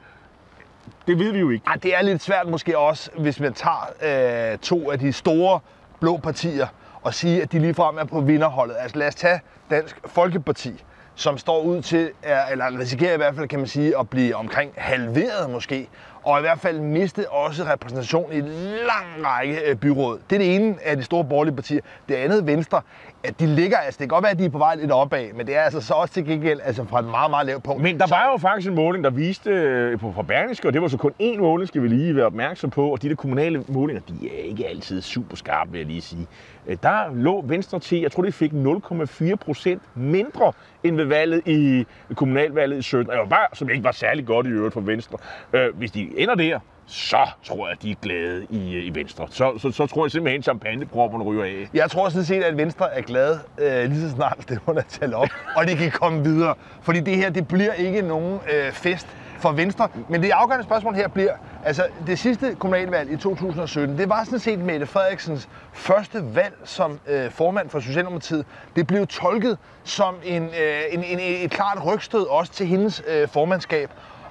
det 1.06 1.18
ved 1.18 1.32
vi 1.32 1.38
jo 1.38 1.50
ikke. 1.50 1.64
Ej, 1.66 1.74
det 1.74 1.96
er 1.96 2.02
lidt 2.02 2.22
svært 2.22 2.48
måske 2.48 2.78
også, 2.78 3.10
hvis 3.18 3.40
man 3.40 3.52
tager 3.54 4.52
øh, 4.52 4.58
to 4.58 4.90
af 4.90 4.98
de 4.98 5.12
store 5.12 5.60
blå 6.00 6.16
partier 6.16 6.66
og 7.02 7.14
sige, 7.14 7.42
at 7.42 7.52
de 7.52 7.58
ligefrem 7.58 7.98
er 7.98 8.04
på 8.04 8.20
vinderholdet. 8.20 8.76
Altså 8.78 8.98
lad 8.98 9.08
os 9.08 9.14
tage 9.14 9.40
Dansk 9.70 10.00
Folkeparti, 10.06 10.84
som 11.14 11.38
står 11.38 11.60
ud 11.62 11.82
til, 11.82 12.10
er- 12.22 12.46
eller 12.46 12.78
risikerer 12.78 13.14
i 13.14 13.16
hvert 13.16 13.34
fald, 13.34 13.48
kan 13.48 13.58
man 13.58 13.68
sige, 13.68 13.98
at 13.98 14.10
blive 14.10 14.36
omkring 14.36 14.72
halveret 14.76 15.50
måske, 15.50 15.88
og 16.22 16.38
i 16.38 16.40
hvert 16.40 16.60
fald 16.60 16.80
miste 16.80 17.30
også 17.30 17.64
repræsentation 17.64 18.32
i 18.32 18.38
en 18.38 18.44
lang 18.86 19.26
række 19.26 19.60
øh, 19.60 19.76
byråd. 19.76 20.18
Det 20.30 20.36
er 20.36 20.38
det 20.40 20.54
ene 20.54 20.76
af 20.84 20.96
de 20.96 21.02
store 21.02 21.24
borgerlige 21.24 21.54
partier. 21.54 21.80
Det 22.08 22.14
andet, 22.14 22.46
Venstre, 22.46 22.82
at 23.24 23.40
de 23.40 23.46
ligger, 23.46 23.76
altså 23.78 23.98
det 23.98 23.98
kan 23.98 24.08
godt 24.08 24.22
være, 24.22 24.30
at 24.32 24.38
de 24.38 24.44
er 24.44 24.48
på 24.50 24.58
vej 24.58 24.74
lidt 24.74 24.90
opad, 24.92 25.26
men 25.34 25.46
det 25.46 25.56
er 25.56 25.60
altså 25.60 25.80
så 25.80 25.94
også 25.94 26.14
til 26.14 26.24
gengæld 26.24 26.60
altså 26.64 26.84
fra 26.84 26.98
et 26.98 27.04
meget, 27.04 27.30
meget 27.30 27.46
lavt 27.46 27.62
punkt. 27.62 27.82
Men 27.82 27.98
der 27.98 28.06
var 28.08 28.30
jo 28.32 28.38
faktisk 28.38 28.68
en 28.68 28.74
måling, 28.74 29.04
der 29.04 29.10
viste 29.10 29.50
øh, 29.50 29.98
på 29.98 30.12
fra 30.12 30.22
Berlingske, 30.22 30.68
og 30.68 30.72
det 30.72 30.82
var 30.82 30.88
så 30.88 30.96
kun 30.96 31.12
én 31.22 31.38
måling, 31.38 31.68
skal 31.68 31.82
vi 31.82 31.88
lige 31.88 32.16
være 32.16 32.26
opmærksom 32.26 32.70
på, 32.70 32.88
og 32.88 33.02
de 33.02 33.08
der 33.08 33.14
kommunale 33.14 33.64
målinger, 33.68 34.02
de 34.08 34.28
er 34.38 34.42
ikke 34.44 34.66
altid 34.68 35.02
super 35.02 35.36
skarpe, 35.36 35.70
vil 35.72 35.78
jeg 35.78 35.86
lige 35.86 36.00
sige. 36.00 36.26
Øh, 36.66 36.76
Der 36.82 37.14
lå 37.14 37.44
Venstre 37.46 37.78
til, 37.78 38.00
jeg 38.00 38.12
tror, 38.12 38.22
de 38.22 38.32
fik 38.32 38.52
0,4 38.52 39.34
procent 39.34 39.82
mindre 39.94 40.52
end 40.84 40.96
ved 40.96 41.04
valget 41.04 41.42
i 41.46 41.86
kommunalvalget 42.14 42.78
i 42.78 42.82
17. 42.82 43.10
Og 43.10 43.12
det 43.16 43.20
var 43.22 43.28
bare, 43.28 43.46
som 43.52 43.68
ikke 43.70 43.84
var 43.84 43.92
særlig 43.92 44.26
godt 44.26 44.46
i 44.46 44.50
øvrigt 44.50 44.72
for 44.74 44.80
Venstre. 44.80 45.18
Øh, 45.52 45.76
Hvis 45.76 45.90
de 45.90 46.10
ender 46.16 46.34
der, 46.34 46.58
så 46.92 47.28
tror 47.44 47.68
jeg, 47.68 47.82
de 47.82 47.90
er 47.90 47.94
glade 48.02 48.46
i, 48.50 48.74
øh, 48.74 48.86
i 48.86 48.94
Venstre. 48.94 49.26
Så, 49.30 49.58
så, 49.58 49.70
så 49.70 49.86
tror 49.86 50.04
jeg 50.04 50.10
simpelthen, 50.10 50.42
champagnepropperne 50.42 51.24
ryger 51.24 51.44
af. 51.44 51.68
Jeg 51.74 51.90
tror 51.90 52.08
sådan 52.08 52.24
set, 52.24 52.42
at 52.42 52.56
Venstre 52.56 52.94
er 52.94 53.02
glad 53.02 53.38
øh, 53.58 53.90
lige 53.90 54.00
så 54.00 54.10
snart 54.10 54.36
stemmerne 54.40 54.80
er 54.80 54.84
talt 54.88 55.14
op, 55.14 55.28
og 55.56 55.66
de 55.66 55.76
kan 55.76 55.90
komme 55.90 56.24
videre. 56.24 56.54
Fordi 56.82 57.00
det 57.00 57.16
her, 57.16 57.30
det 57.30 57.48
bliver 57.48 57.72
ikke 57.72 58.02
nogen 58.02 58.40
øh, 58.52 58.72
fest 58.72 59.06
for 59.38 59.52
Venstre. 59.52 59.88
Men 60.08 60.22
det 60.22 60.30
afgørende 60.30 60.64
spørgsmål 60.64 60.94
her 60.94 61.08
bliver, 61.08 61.32
altså 61.64 61.86
det 62.06 62.18
sidste 62.18 62.56
kommunalvalg 62.58 63.12
i 63.12 63.16
2017, 63.16 63.98
det 63.98 64.08
var 64.08 64.24
sådan 64.24 64.38
set 64.38 64.58
Mette 64.58 64.86
Frederiksens 64.86 65.48
første 65.72 66.34
valg 66.34 66.54
som 66.64 67.00
øh, 67.06 67.30
formand 67.30 67.70
for 67.70 67.80
Socialdemokratiet. 67.80 68.46
Det 68.76 68.86
blev 68.86 69.06
tolket 69.06 69.58
som 69.84 70.14
en, 70.24 70.42
øh, 70.42 70.82
en, 70.90 71.04
en, 71.04 71.18
et 71.20 71.50
klart 71.50 71.86
rygstød 71.86 72.26
også 72.26 72.52
til 72.52 72.66
hendes 72.66 73.02
øh, 73.08 73.28
formandskab. 73.28 73.90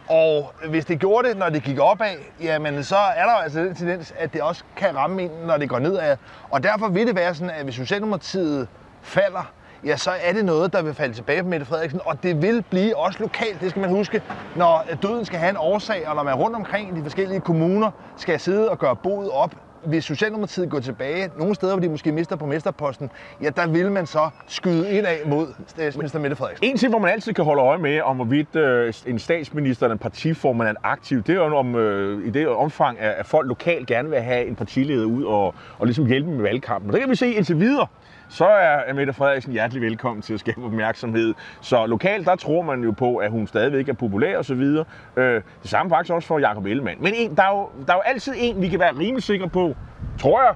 Og 0.09 0.53
hvis 0.69 0.85
det 0.85 0.99
gjorde 0.99 1.29
det, 1.29 1.37
når 1.37 1.49
det 1.49 1.63
gik 1.63 1.79
opad, 1.79 2.15
jamen 2.41 2.83
så 2.83 2.95
er 2.95 3.23
der 3.25 3.33
altså 3.33 3.59
den 3.59 3.75
tendens, 3.75 4.13
at 4.17 4.33
det 4.33 4.41
også 4.41 4.63
kan 4.75 4.95
ramme 4.95 5.23
ind, 5.23 5.31
når 5.45 5.57
det 5.57 5.69
går 5.69 5.79
nedad. 5.79 6.17
Og 6.49 6.63
derfor 6.63 6.87
vil 6.87 7.07
det 7.07 7.15
være 7.15 7.35
sådan, 7.35 7.49
at 7.49 7.63
hvis 7.63 7.75
Socialdemokratiet 7.75 8.67
falder, 9.01 9.51
ja, 9.85 9.97
så 9.97 10.11
er 10.23 10.33
det 10.33 10.45
noget, 10.45 10.73
der 10.73 10.81
vil 10.81 10.93
falde 10.93 11.13
tilbage 11.13 11.43
på 11.43 11.49
Mette 11.49 11.65
Frederiksen. 11.65 12.01
Og 12.05 12.23
det 12.23 12.41
vil 12.41 12.61
blive 12.69 12.97
også 12.97 13.19
lokalt, 13.19 13.61
det 13.61 13.69
skal 13.69 13.79
man 13.79 13.89
huske, 13.89 14.21
når 14.55 14.83
døden 15.01 15.25
skal 15.25 15.39
have 15.39 15.49
en 15.49 15.57
årsag, 15.57 16.07
og 16.07 16.15
når 16.15 16.23
man 16.23 16.35
rundt 16.35 16.55
omkring 16.55 16.89
i 16.89 16.99
de 16.99 17.03
forskellige 17.03 17.41
kommuner 17.41 17.91
skal 18.17 18.39
sidde 18.39 18.69
og 18.69 18.79
gøre 18.79 18.95
boet 18.95 19.29
op, 19.31 19.51
hvis 19.85 20.03
Socialdemokratiet 20.03 20.69
går 20.69 20.79
tilbage, 20.79 21.29
nogle 21.37 21.55
steder, 21.55 21.73
hvor 21.73 21.81
de 21.81 21.89
måske 21.89 22.11
mister 22.11 22.35
på 22.35 22.45
mesterposten, 22.45 23.09
ja, 23.41 23.49
der 23.49 23.67
vil 23.67 23.91
man 23.91 24.05
så 24.05 24.29
skyde 24.47 24.91
ind 24.91 25.05
af 25.05 25.21
mod 25.25 25.47
statsminister 25.67 26.19
Mette 26.19 26.35
Frederiksen. 26.35 26.65
En 26.65 26.77
ting, 26.77 26.91
hvor 26.91 26.99
man 26.99 27.11
altid 27.11 27.33
kan 27.33 27.45
holde 27.45 27.61
øje 27.61 27.77
med, 27.77 28.01
om 28.01 28.15
hvorvidt 28.15 28.55
øh, 28.55 28.93
en 29.05 29.19
statsminister 29.19 29.85
eller 29.85 29.93
en 29.93 29.99
partiformand 29.99 30.69
er 30.69 30.81
aktiv, 30.83 31.23
det 31.23 31.29
er 31.29 31.35
jo 31.35 31.57
om, 31.57 31.75
øh, 31.75 32.27
i 32.27 32.29
det 32.29 32.47
omfang, 32.47 32.99
at, 32.99 33.25
folk 33.25 33.47
lokalt 33.47 33.87
gerne 33.87 34.09
vil 34.09 34.19
have 34.19 34.45
en 34.45 34.55
partileder 34.55 35.05
ud 35.05 35.23
og, 35.23 35.55
og 35.79 35.85
ligesom 35.85 36.05
hjælpe 36.05 36.29
med 36.29 36.41
valgkampen. 36.41 36.89
Og 36.89 36.93
det 36.93 37.01
kan 37.01 37.09
vi 37.09 37.15
se 37.15 37.31
indtil 37.31 37.59
videre. 37.59 37.87
Så 38.31 38.45
er 38.45 38.93
Mette 38.93 39.13
Frederiksen 39.13 39.51
hjertelig 39.53 39.81
velkommen 39.81 40.21
til 40.21 40.33
at 40.33 40.39
skabe 40.39 40.65
opmærksomhed. 40.65 41.33
Så 41.61 41.85
lokalt, 41.85 42.25
der 42.27 42.35
tror 42.35 42.61
man 42.61 42.83
jo 42.83 42.91
på, 42.91 43.17
at 43.17 43.31
hun 43.31 43.47
stadigvæk 43.47 43.89
er 43.89 43.93
populær 43.93 44.37
og 44.37 44.45
så 44.45 44.55
videre. 44.55 44.85
Øh, 45.17 45.41
det 45.61 45.69
samme 45.69 45.89
faktisk 45.89 46.13
også 46.13 46.27
for 46.27 46.39
Jacob 46.39 46.65
Ellemann. 46.65 47.03
Men 47.03 47.13
en, 47.15 47.35
der, 47.35 47.43
er 47.43 47.57
jo, 47.57 47.69
der 47.87 47.93
er 47.93 47.97
jo 47.97 48.01
altid 48.01 48.33
en, 48.37 48.61
vi 48.61 48.67
kan 48.69 48.79
være 48.79 48.91
rimelig 48.99 49.23
sikre 49.23 49.49
på, 49.49 49.75
tror 50.19 50.41
jeg, 50.43 50.53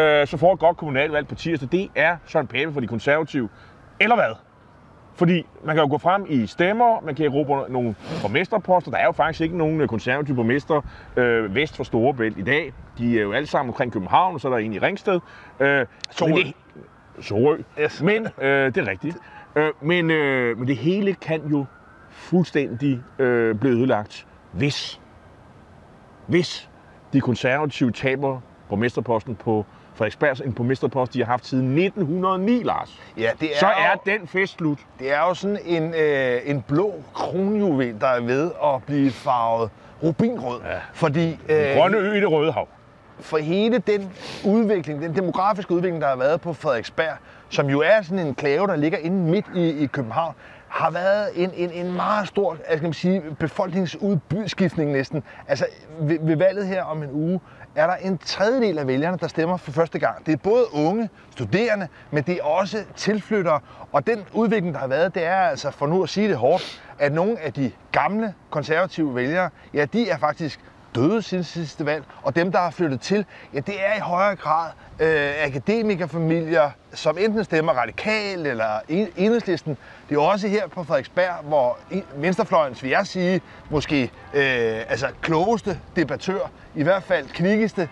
øh, 0.00 0.26
så 0.26 0.36
får 0.36 0.52
et 0.52 0.58
godt 0.60 0.76
kommunalvalg 0.76 1.28
på 1.28 1.34
tirsdag. 1.34 1.68
Det 1.72 1.88
er 1.94 2.16
Søren 2.26 2.46
Pape 2.46 2.72
for 2.72 2.80
de 2.80 2.86
konservative. 2.86 3.48
Eller 4.00 4.14
hvad? 4.16 4.34
Fordi 5.14 5.46
man 5.64 5.74
kan 5.76 5.84
jo 5.84 5.90
gå 5.90 5.98
frem 5.98 6.26
i 6.28 6.46
stemmer, 6.46 7.00
man 7.04 7.14
kan 7.14 7.26
erobre 7.26 7.70
nogle 7.70 7.94
borgmesterposter. 8.22 8.90
Der 8.90 8.98
er 8.98 9.04
jo 9.04 9.12
faktisk 9.12 9.40
ikke 9.40 9.56
nogen 9.58 9.80
øh, 9.80 9.88
konservative 9.88 10.36
borgmester 10.36 10.80
øh, 11.16 11.54
vest 11.54 11.76
for 11.76 11.84
Storebælt 11.84 12.38
i 12.38 12.42
dag. 12.42 12.72
De 12.98 13.18
er 13.18 13.22
jo 13.22 13.32
alle 13.32 13.46
sammen 13.46 13.70
omkring 13.70 13.92
København, 13.92 14.34
og 14.34 14.40
så 14.40 14.48
er 14.48 14.52
der 14.52 14.58
en 14.58 14.72
i 14.72 14.78
Ringsted. 14.78 15.20
Øh, 15.60 15.86
men 16.26 16.36
det- 16.36 16.54
Sorø. 17.20 17.58
Yes. 17.80 18.02
Men, 18.02 18.26
øh, 18.40 18.74
det 18.74 18.76
er 18.76 18.90
rigtigt. 18.90 19.16
Øh, 19.56 19.70
men, 19.80 20.10
øh, 20.10 20.58
men 20.58 20.68
det 20.68 20.76
hele 20.76 21.14
kan 21.14 21.42
jo 21.50 21.64
fuldstændig 22.10 23.00
øh, 23.18 23.54
blive 23.54 23.74
ødelagt, 23.74 24.26
hvis, 24.52 25.00
hvis 26.26 26.68
de 27.12 27.20
konservative 27.20 27.90
taber 27.92 28.40
borgmesterposten 28.68 29.34
på 29.36 29.66
Frederiksberg, 29.94 30.46
en 30.46 30.52
borgmesterpost, 30.52 31.14
de 31.14 31.18
har 31.18 31.26
haft 31.26 31.46
siden 31.46 31.78
1909, 31.78 32.62
Lars. 32.62 33.00
Ja, 33.16 33.30
det 33.40 33.52
er 33.54 33.58
Så 33.60 33.66
jo- 33.66 33.72
er 34.12 34.18
den 34.18 34.26
fest 34.28 34.52
slut. 34.52 34.78
Det 34.98 35.12
er 35.12 35.20
jo 35.20 35.34
sådan 35.34 35.58
en, 35.64 35.94
øh, 35.94 36.40
en 36.44 36.62
blå 36.62 36.94
kronjuvel, 37.14 38.00
der 38.00 38.06
er 38.06 38.20
ved 38.20 38.50
at 38.64 38.82
blive 38.86 39.10
farvet 39.10 39.70
rubinrød. 40.02 40.60
Ja. 40.64 40.78
Fordi 40.92 41.30
øh, 41.48 41.76
Grønne 41.76 41.98
ø 41.98 42.12
i 42.12 42.20
det 42.20 42.30
røde 42.32 42.52
hav 42.52 42.68
for 43.20 43.38
hele 43.38 43.78
den 43.78 44.12
udvikling, 44.44 45.02
den 45.02 45.16
demografiske 45.16 45.74
udvikling, 45.74 46.02
der 46.02 46.08
har 46.08 46.16
været 46.16 46.40
på 46.40 46.52
Frederiksberg, 46.52 47.16
som 47.48 47.66
jo 47.70 47.80
er 47.80 48.02
sådan 48.02 48.26
en 48.26 48.34
klave, 48.34 48.66
der 48.66 48.76
ligger 48.76 48.98
inde 48.98 49.30
midt 49.30 49.46
i, 49.54 49.68
i 49.68 49.86
København, 49.86 50.34
har 50.68 50.90
været 50.90 51.28
en, 51.34 51.50
en, 51.54 51.70
en 51.70 51.92
meget 51.92 52.28
stor 52.28 52.52
altså 52.52 52.78
kan 52.78 52.82
man 52.82 52.92
sige, 52.92 53.22
befolkningsudskiftning 53.38 54.92
næsten. 54.92 55.22
Altså 55.48 55.66
ved, 56.00 56.18
ved 56.22 56.36
valget 56.36 56.66
her 56.66 56.82
om 56.82 57.02
en 57.02 57.10
uge, 57.12 57.40
er 57.76 57.86
der 57.86 57.94
en 57.94 58.18
tredjedel 58.18 58.78
af 58.78 58.86
vælgerne, 58.86 59.18
der 59.20 59.28
stemmer 59.28 59.56
for 59.56 59.72
første 59.72 59.98
gang. 59.98 60.26
Det 60.26 60.32
er 60.32 60.36
både 60.36 60.64
unge, 60.72 61.10
studerende, 61.30 61.88
men 62.10 62.22
det 62.22 62.34
er 62.34 62.42
også 62.42 62.84
tilflyttere. 62.96 63.60
Og 63.92 64.06
den 64.06 64.24
udvikling, 64.32 64.74
der 64.74 64.80
har 64.80 64.86
været, 64.86 65.14
det 65.14 65.24
er 65.24 65.36
altså, 65.36 65.70
for 65.70 65.86
nu 65.86 66.02
at 66.02 66.08
sige 66.08 66.28
det 66.28 66.36
hårdt, 66.36 66.82
at 66.98 67.12
nogle 67.12 67.40
af 67.40 67.52
de 67.52 67.72
gamle 67.92 68.34
konservative 68.50 69.14
vælgere, 69.14 69.50
ja, 69.74 69.84
de 69.84 70.10
er 70.10 70.18
faktisk 70.18 70.60
døde 70.94 71.22
siden 71.22 71.44
sidste 71.44 71.86
valg, 71.86 72.04
og 72.22 72.36
dem, 72.36 72.52
der 72.52 72.58
har 72.58 72.70
flyttet 72.70 73.00
til, 73.00 73.24
ja, 73.54 73.60
det 73.60 73.74
er 73.86 73.96
i 73.96 74.00
højere 74.00 74.36
grad 74.36 74.70
øh, 75.00 75.32
akademikerfamilier, 75.46 76.70
som 76.94 77.18
enten 77.18 77.44
stemmer 77.44 77.72
radikal 77.72 78.46
eller 78.46 78.80
en- 78.88 79.08
enhedslisten. 79.16 79.76
Det 80.08 80.16
er 80.16 80.20
også 80.20 80.48
her 80.48 80.68
på 80.68 80.84
Frederiksberg, 80.84 81.34
hvor 81.44 81.78
venstrefløjens, 82.16 82.82
vil 82.82 82.90
jeg 82.90 83.06
sige, 83.06 83.40
måske 83.70 84.02
øh, 84.02 84.10
altså 84.88 85.06
klogeste 85.22 85.80
debattør, 85.96 86.50
i 86.74 86.82
hvert 86.82 87.02
fald 87.02 87.28
kvikkeste, 87.28 87.88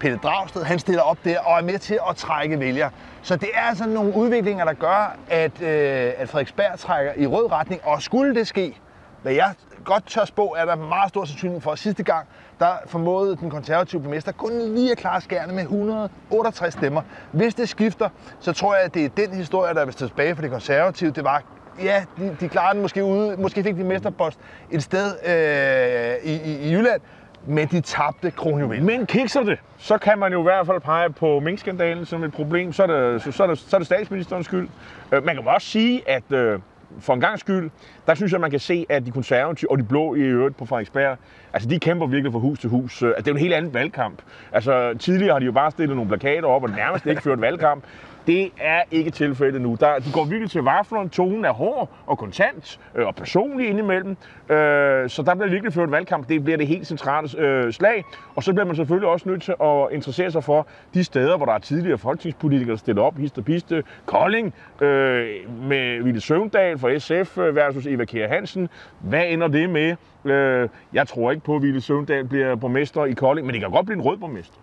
Pelle 0.00 0.18
Dragsted, 0.22 0.62
han 0.64 0.78
stiller 0.78 1.02
op 1.02 1.18
der 1.24 1.40
og 1.40 1.58
er 1.58 1.62
med 1.62 1.78
til 1.78 1.98
at 2.10 2.16
trække 2.16 2.60
vælgere. 2.60 2.90
Så 3.22 3.36
det 3.36 3.48
er 3.54 3.60
altså 3.60 3.86
nogle 3.86 4.14
udviklinger, 4.14 4.64
der 4.64 4.72
gør, 4.72 5.16
at, 5.28 5.62
øh, 5.62 6.12
at 6.16 6.28
Frederiksberg 6.28 6.78
trækker 6.78 7.12
i 7.16 7.26
rød 7.26 7.52
retning, 7.52 7.80
og 7.84 8.02
skulle 8.02 8.34
det 8.34 8.46
ske, 8.48 8.78
hvad 9.22 9.32
jeg 9.32 9.54
godt 9.84 10.06
tør 10.06 10.24
spå, 10.24 10.54
er 10.58 10.64
der 10.64 10.76
meget 10.76 11.08
stor 11.08 11.24
sandsynlighed 11.24 11.60
for, 11.60 11.72
at 11.72 11.78
sidste 11.78 12.02
gang, 12.02 12.28
der 12.58 12.72
formåede 12.86 13.36
den 13.36 13.50
konservative 13.50 14.00
borgmester 14.02 14.32
kun 14.32 14.74
lige 14.74 14.92
at 14.92 14.98
klare 14.98 15.20
skærne 15.20 15.52
med 15.52 15.62
168 15.62 16.72
stemmer. 16.74 17.02
Hvis 17.32 17.54
det 17.54 17.68
skifter, 17.68 18.08
så 18.40 18.52
tror 18.52 18.74
jeg, 18.74 18.84
at 18.84 18.94
det 18.94 19.04
er 19.04 19.08
den 19.08 19.34
historie, 19.34 19.74
der 19.74 19.84
vil 19.84 19.92
stå 19.92 20.06
tilbage 20.06 20.34
for 20.34 20.42
det 20.42 20.50
konservative. 20.50 21.10
Det 21.10 21.24
var 21.24 21.42
ja, 21.82 22.04
de, 22.18 22.36
de 22.40 22.48
klarede 22.48 22.74
den 22.74 22.82
måske 22.82 23.04
ude, 23.04 23.36
måske 23.36 23.62
fik 23.62 23.76
de 23.76 23.84
mesterpost 23.84 24.38
et 24.70 24.82
sted 24.82 25.14
øh, 25.26 26.30
i, 26.30 26.34
i, 26.34 26.68
i 26.68 26.72
Jylland, 26.72 27.00
men 27.46 27.68
de 27.68 27.80
tabte 27.80 28.30
kronjuvel. 28.30 28.82
Men 28.82 29.06
kikser 29.06 29.42
det, 29.42 29.58
så 29.78 29.98
kan 29.98 30.18
man 30.18 30.32
jo 30.32 30.40
i 30.40 30.42
hvert 30.42 30.66
fald 30.66 30.80
pege 30.80 31.10
på 31.10 31.40
minkskandalen 31.40 32.04
som 32.04 32.24
et 32.24 32.32
problem. 32.32 32.72
Så 32.72 32.82
er 32.82 32.86
det, 32.86 33.22
så, 33.22 33.32
så 33.32 33.42
er 33.42 33.46
det, 33.46 33.58
så 33.58 33.76
er 33.76 33.78
det 33.78 33.86
statsministerens 33.86 34.46
skyld. 34.46 34.68
Øh, 35.12 35.24
man 35.24 35.36
kan 35.36 35.48
også 35.48 35.66
sige, 35.66 36.08
at 36.10 36.32
øh, 36.32 36.58
for 37.00 37.14
en 37.14 37.20
gang 37.20 37.38
skyld, 37.38 37.70
der 38.06 38.14
synes 38.14 38.32
jeg, 38.32 38.40
man 38.40 38.50
kan 38.50 38.60
se, 38.60 38.86
at 38.88 39.06
de 39.06 39.10
konservative 39.10 39.70
og 39.70 39.78
de 39.78 39.82
blå 39.82 40.14
i 40.14 40.20
øvrigt 40.20 40.56
på 40.56 40.66
Frederiksberg, 40.66 41.18
altså 41.52 41.68
de 41.68 41.78
kæmper 41.78 42.06
virkelig 42.06 42.32
fra 42.32 42.38
hus 42.38 42.58
til 42.58 42.70
hus. 42.70 43.02
Altså, 43.02 43.14
det 43.18 43.26
er 43.26 43.32
jo 43.32 43.34
en 43.34 43.40
helt 43.40 43.54
anden 43.54 43.74
valgkamp. 43.74 44.22
Altså 44.52 44.94
tidligere 44.98 45.32
har 45.32 45.38
de 45.38 45.44
jo 45.44 45.52
bare 45.52 45.70
stillet 45.70 45.96
nogle 45.96 46.08
plakater 46.08 46.48
op 46.48 46.62
og 46.62 46.70
nærmest 46.70 47.06
ikke 47.06 47.22
ført 47.22 47.40
valgkamp. 47.40 47.84
Det 48.26 48.50
er 48.60 48.82
ikke 48.90 49.10
tilfældet 49.10 49.60
nu. 49.60 49.76
Der, 49.80 49.98
de 49.98 50.12
går 50.12 50.24
virkelig 50.24 50.50
til 50.50 50.62
vaflerne. 50.62 51.08
Tonen 51.08 51.44
er 51.44 51.52
hård 51.52 51.88
og 52.06 52.18
kontant 52.18 52.80
øh, 52.94 53.06
og 53.06 53.14
personlig 53.14 53.68
indimellem. 53.68 54.10
Øh, 54.48 55.10
så 55.10 55.22
der 55.26 55.34
bliver 55.34 55.50
virkelig 55.50 55.72
ført 55.72 55.90
valgkamp. 55.90 56.28
Det 56.28 56.44
bliver 56.44 56.56
det 56.56 56.66
helt 56.66 56.86
centrale 56.86 57.38
øh, 57.38 57.72
slag. 57.72 58.04
Og 58.34 58.42
så 58.42 58.52
bliver 58.52 58.66
man 58.66 58.76
selvfølgelig 58.76 59.08
også 59.08 59.28
nødt 59.28 59.42
til 59.42 59.54
at 59.62 59.88
interessere 59.92 60.30
sig 60.30 60.44
for 60.44 60.66
de 60.94 61.04
steder, 61.04 61.36
hvor 61.36 61.46
der 61.46 61.52
er 61.52 61.58
tidligere 61.58 61.98
folketingspolitikere, 61.98 62.70
der 62.70 62.76
stiller 62.76 63.02
op, 63.02 63.16
hist 63.16 63.38
og 63.38 63.44
piste. 63.44 63.76
Øh, 63.76 63.82
Kolding 64.06 64.54
øh, 64.80 65.26
med 65.62 66.02
Ville 66.02 66.20
Søvndal 66.20 66.78
for 66.78 66.98
SF 66.98 67.38
øh, 67.38 67.56
versus 67.56 67.86
Eva 67.86 68.04
Kjær 68.04 68.28
Hansen. 68.28 68.68
Hvad 69.00 69.24
ender 69.26 69.48
det 69.48 69.70
med? 69.70 69.96
Øh, 70.24 70.68
jeg 70.92 71.08
tror 71.08 71.30
ikke 71.30 71.44
på, 71.44 71.56
at 71.56 71.62
Ville 71.62 71.80
Søvndal 71.80 72.24
bliver 72.24 72.54
borgmester 72.54 73.04
i 73.04 73.12
Kolding, 73.12 73.46
men 73.46 73.54
det 73.54 73.62
kan 73.62 73.70
godt 73.70 73.86
blive 73.86 73.96
en 73.96 74.02
rød 74.02 74.16
borgmester. 74.16 74.56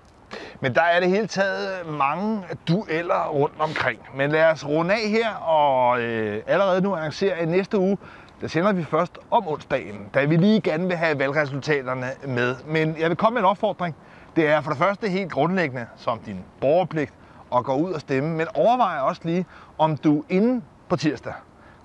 Men 0.60 0.76
der 0.76 0.82
er 0.82 1.00
det 1.00 1.10
hele 1.10 1.28
taget 1.28 1.88
mange 1.88 2.44
dueller 2.68 3.28
rundt 3.28 3.56
omkring. 3.60 4.00
Men 4.15 4.32
lad 4.32 4.46
os 4.46 4.68
runde 4.68 4.94
af 4.94 5.10
her 5.10 5.34
og 5.36 6.02
øh, 6.02 6.44
allerede 6.48 6.82
nu 6.82 6.96
annoncere, 6.96 7.34
at 7.34 7.48
næste 7.48 7.78
uge, 7.78 7.98
der 8.42 8.48
sender 8.48 8.74
vi 8.74 8.84
først 8.84 9.18
om 9.32 9.48
onsdagen, 9.48 10.10
da 10.13 10.26
vi 10.26 10.36
lige 10.36 10.62
gerne 10.62 10.88
vil 10.88 10.98
have 10.98 11.20
valgresultaterne 11.20 12.08
med. 12.28 12.56
Men 12.65 12.98
jeg 13.00 13.10
vil 13.10 13.18
komme 13.18 13.34
med 13.34 13.42
en 13.42 13.46
opfordring. 13.46 13.96
Det 14.36 14.48
er 14.48 14.62
for 14.62 14.70
det 14.70 14.80
første 14.80 15.10
helt 15.10 15.32
grundlæggende 15.32 15.86
som 15.98 16.20
din 16.20 16.44
borgerpligt 16.62 17.13
at 17.56 17.63
gå 17.63 17.74
ud 17.74 17.92
og 17.92 18.02
stemme, 18.02 18.30
men 18.38 18.48
overvej 18.54 18.98
også 19.02 19.22
lige, 19.24 19.46
om 19.78 19.98
du 19.98 20.24
inden 20.30 20.63
på 20.89 20.96
tirsdag 20.96 21.34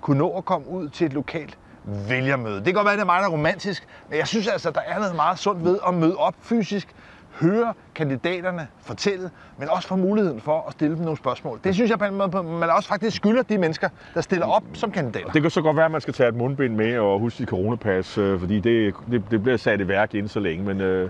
kunne 0.01 0.17
nå 0.17 0.37
at 0.37 0.45
komme 0.45 0.67
ud 0.67 0.89
til 0.89 1.05
et 1.05 1.13
lokalt 1.13 1.57
vælgermøde. 1.83 2.55
Det 2.55 2.65
kan 2.65 2.73
godt 2.73 2.85
være, 2.85 2.93
at 2.93 2.97
det 2.97 3.03
er 3.03 3.05
meget 3.05 3.31
romantisk, 3.31 3.87
men 4.09 4.17
jeg 4.19 4.27
synes 4.27 4.47
altså, 4.47 4.71
der 4.71 4.81
er 4.81 4.99
noget 4.99 5.15
meget 5.15 5.39
sundt 5.39 5.65
ved 5.65 5.79
at 5.87 5.93
møde 5.93 6.17
op 6.17 6.35
fysisk, 6.41 6.95
høre 7.41 7.73
kandidaterne 7.95 8.67
fortælle, 8.81 9.29
men 9.57 9.69
også 9.69 9.87
få 9.87 9.95
muligheden 9.95 10.41
for 10.41 10.65
at 10.67 10.73
stille 10.73 10.95
dem 10.95 11.03
nogle 11.03 11.17
spørgsmål. 11.17 11.59
Det 11.63 11.73
synes 11.73 11.91
jeg 11.91 11.99
på 11.99 12.05
en 12.05 12.15
måde, 12.15 12.43
man 12.43 12.69
også 12.69 12.89
faktisk 12.89 13.15
skylder 13.17 13.43
de 13.43 13.57
mennesker, 13.57 13.89
der 14.13 14.21
stiller 14.21 14.45
op 14.45 14.63
som 14.73 14.91
kandidater. 14.91 15.31
Det 15.31 15.41
kan 15.41 15.51
så 15.51 15.61
godt 15.61 15.77
være, 15.77 15.85
at 15.85 15.91
man 15.91 16.01
skal 16.01 16.13
tage 16.13 16.29
et 16.29 16.35
mundbind 16.35 16.75
med 16.75 16.97
og 16.97 17.19
huske 17.19 17.37
sit 17.37 17.49
coronapas, 17.49 18.17
øh, 18.17 18.39
fordi 18.39 18.59
det, 18.59 18.93
det, 19.11 19.23
det 19.31 19.43
bliver 19.43 19.57
sat 19.57 19.81
i 19.81 19.87
værk 19.87 20.13
inden 20.13 20.29
så 20.29 20.39
længe. 20.39 20.65
Men 20.65 20.81
øh, 20.81 21.09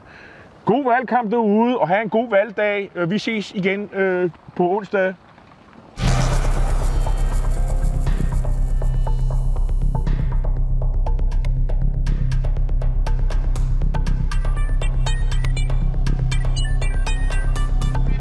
god 0.66 0.84
valgkamp 0.84 1.32
derude, 1.32 1.78
og 1.78 1.88
have 1.88 2.02
en 2.02 2.10
god 2.10 2.30
valgdag. 2.30 2.92
Øh, 2.96 3.12
vi 3.12 3.18
ses 3.20 3.52
igen 3.52 3.90
øh, 3.94 4.30
på 4.56 4.78
onsdag 4.78 5.14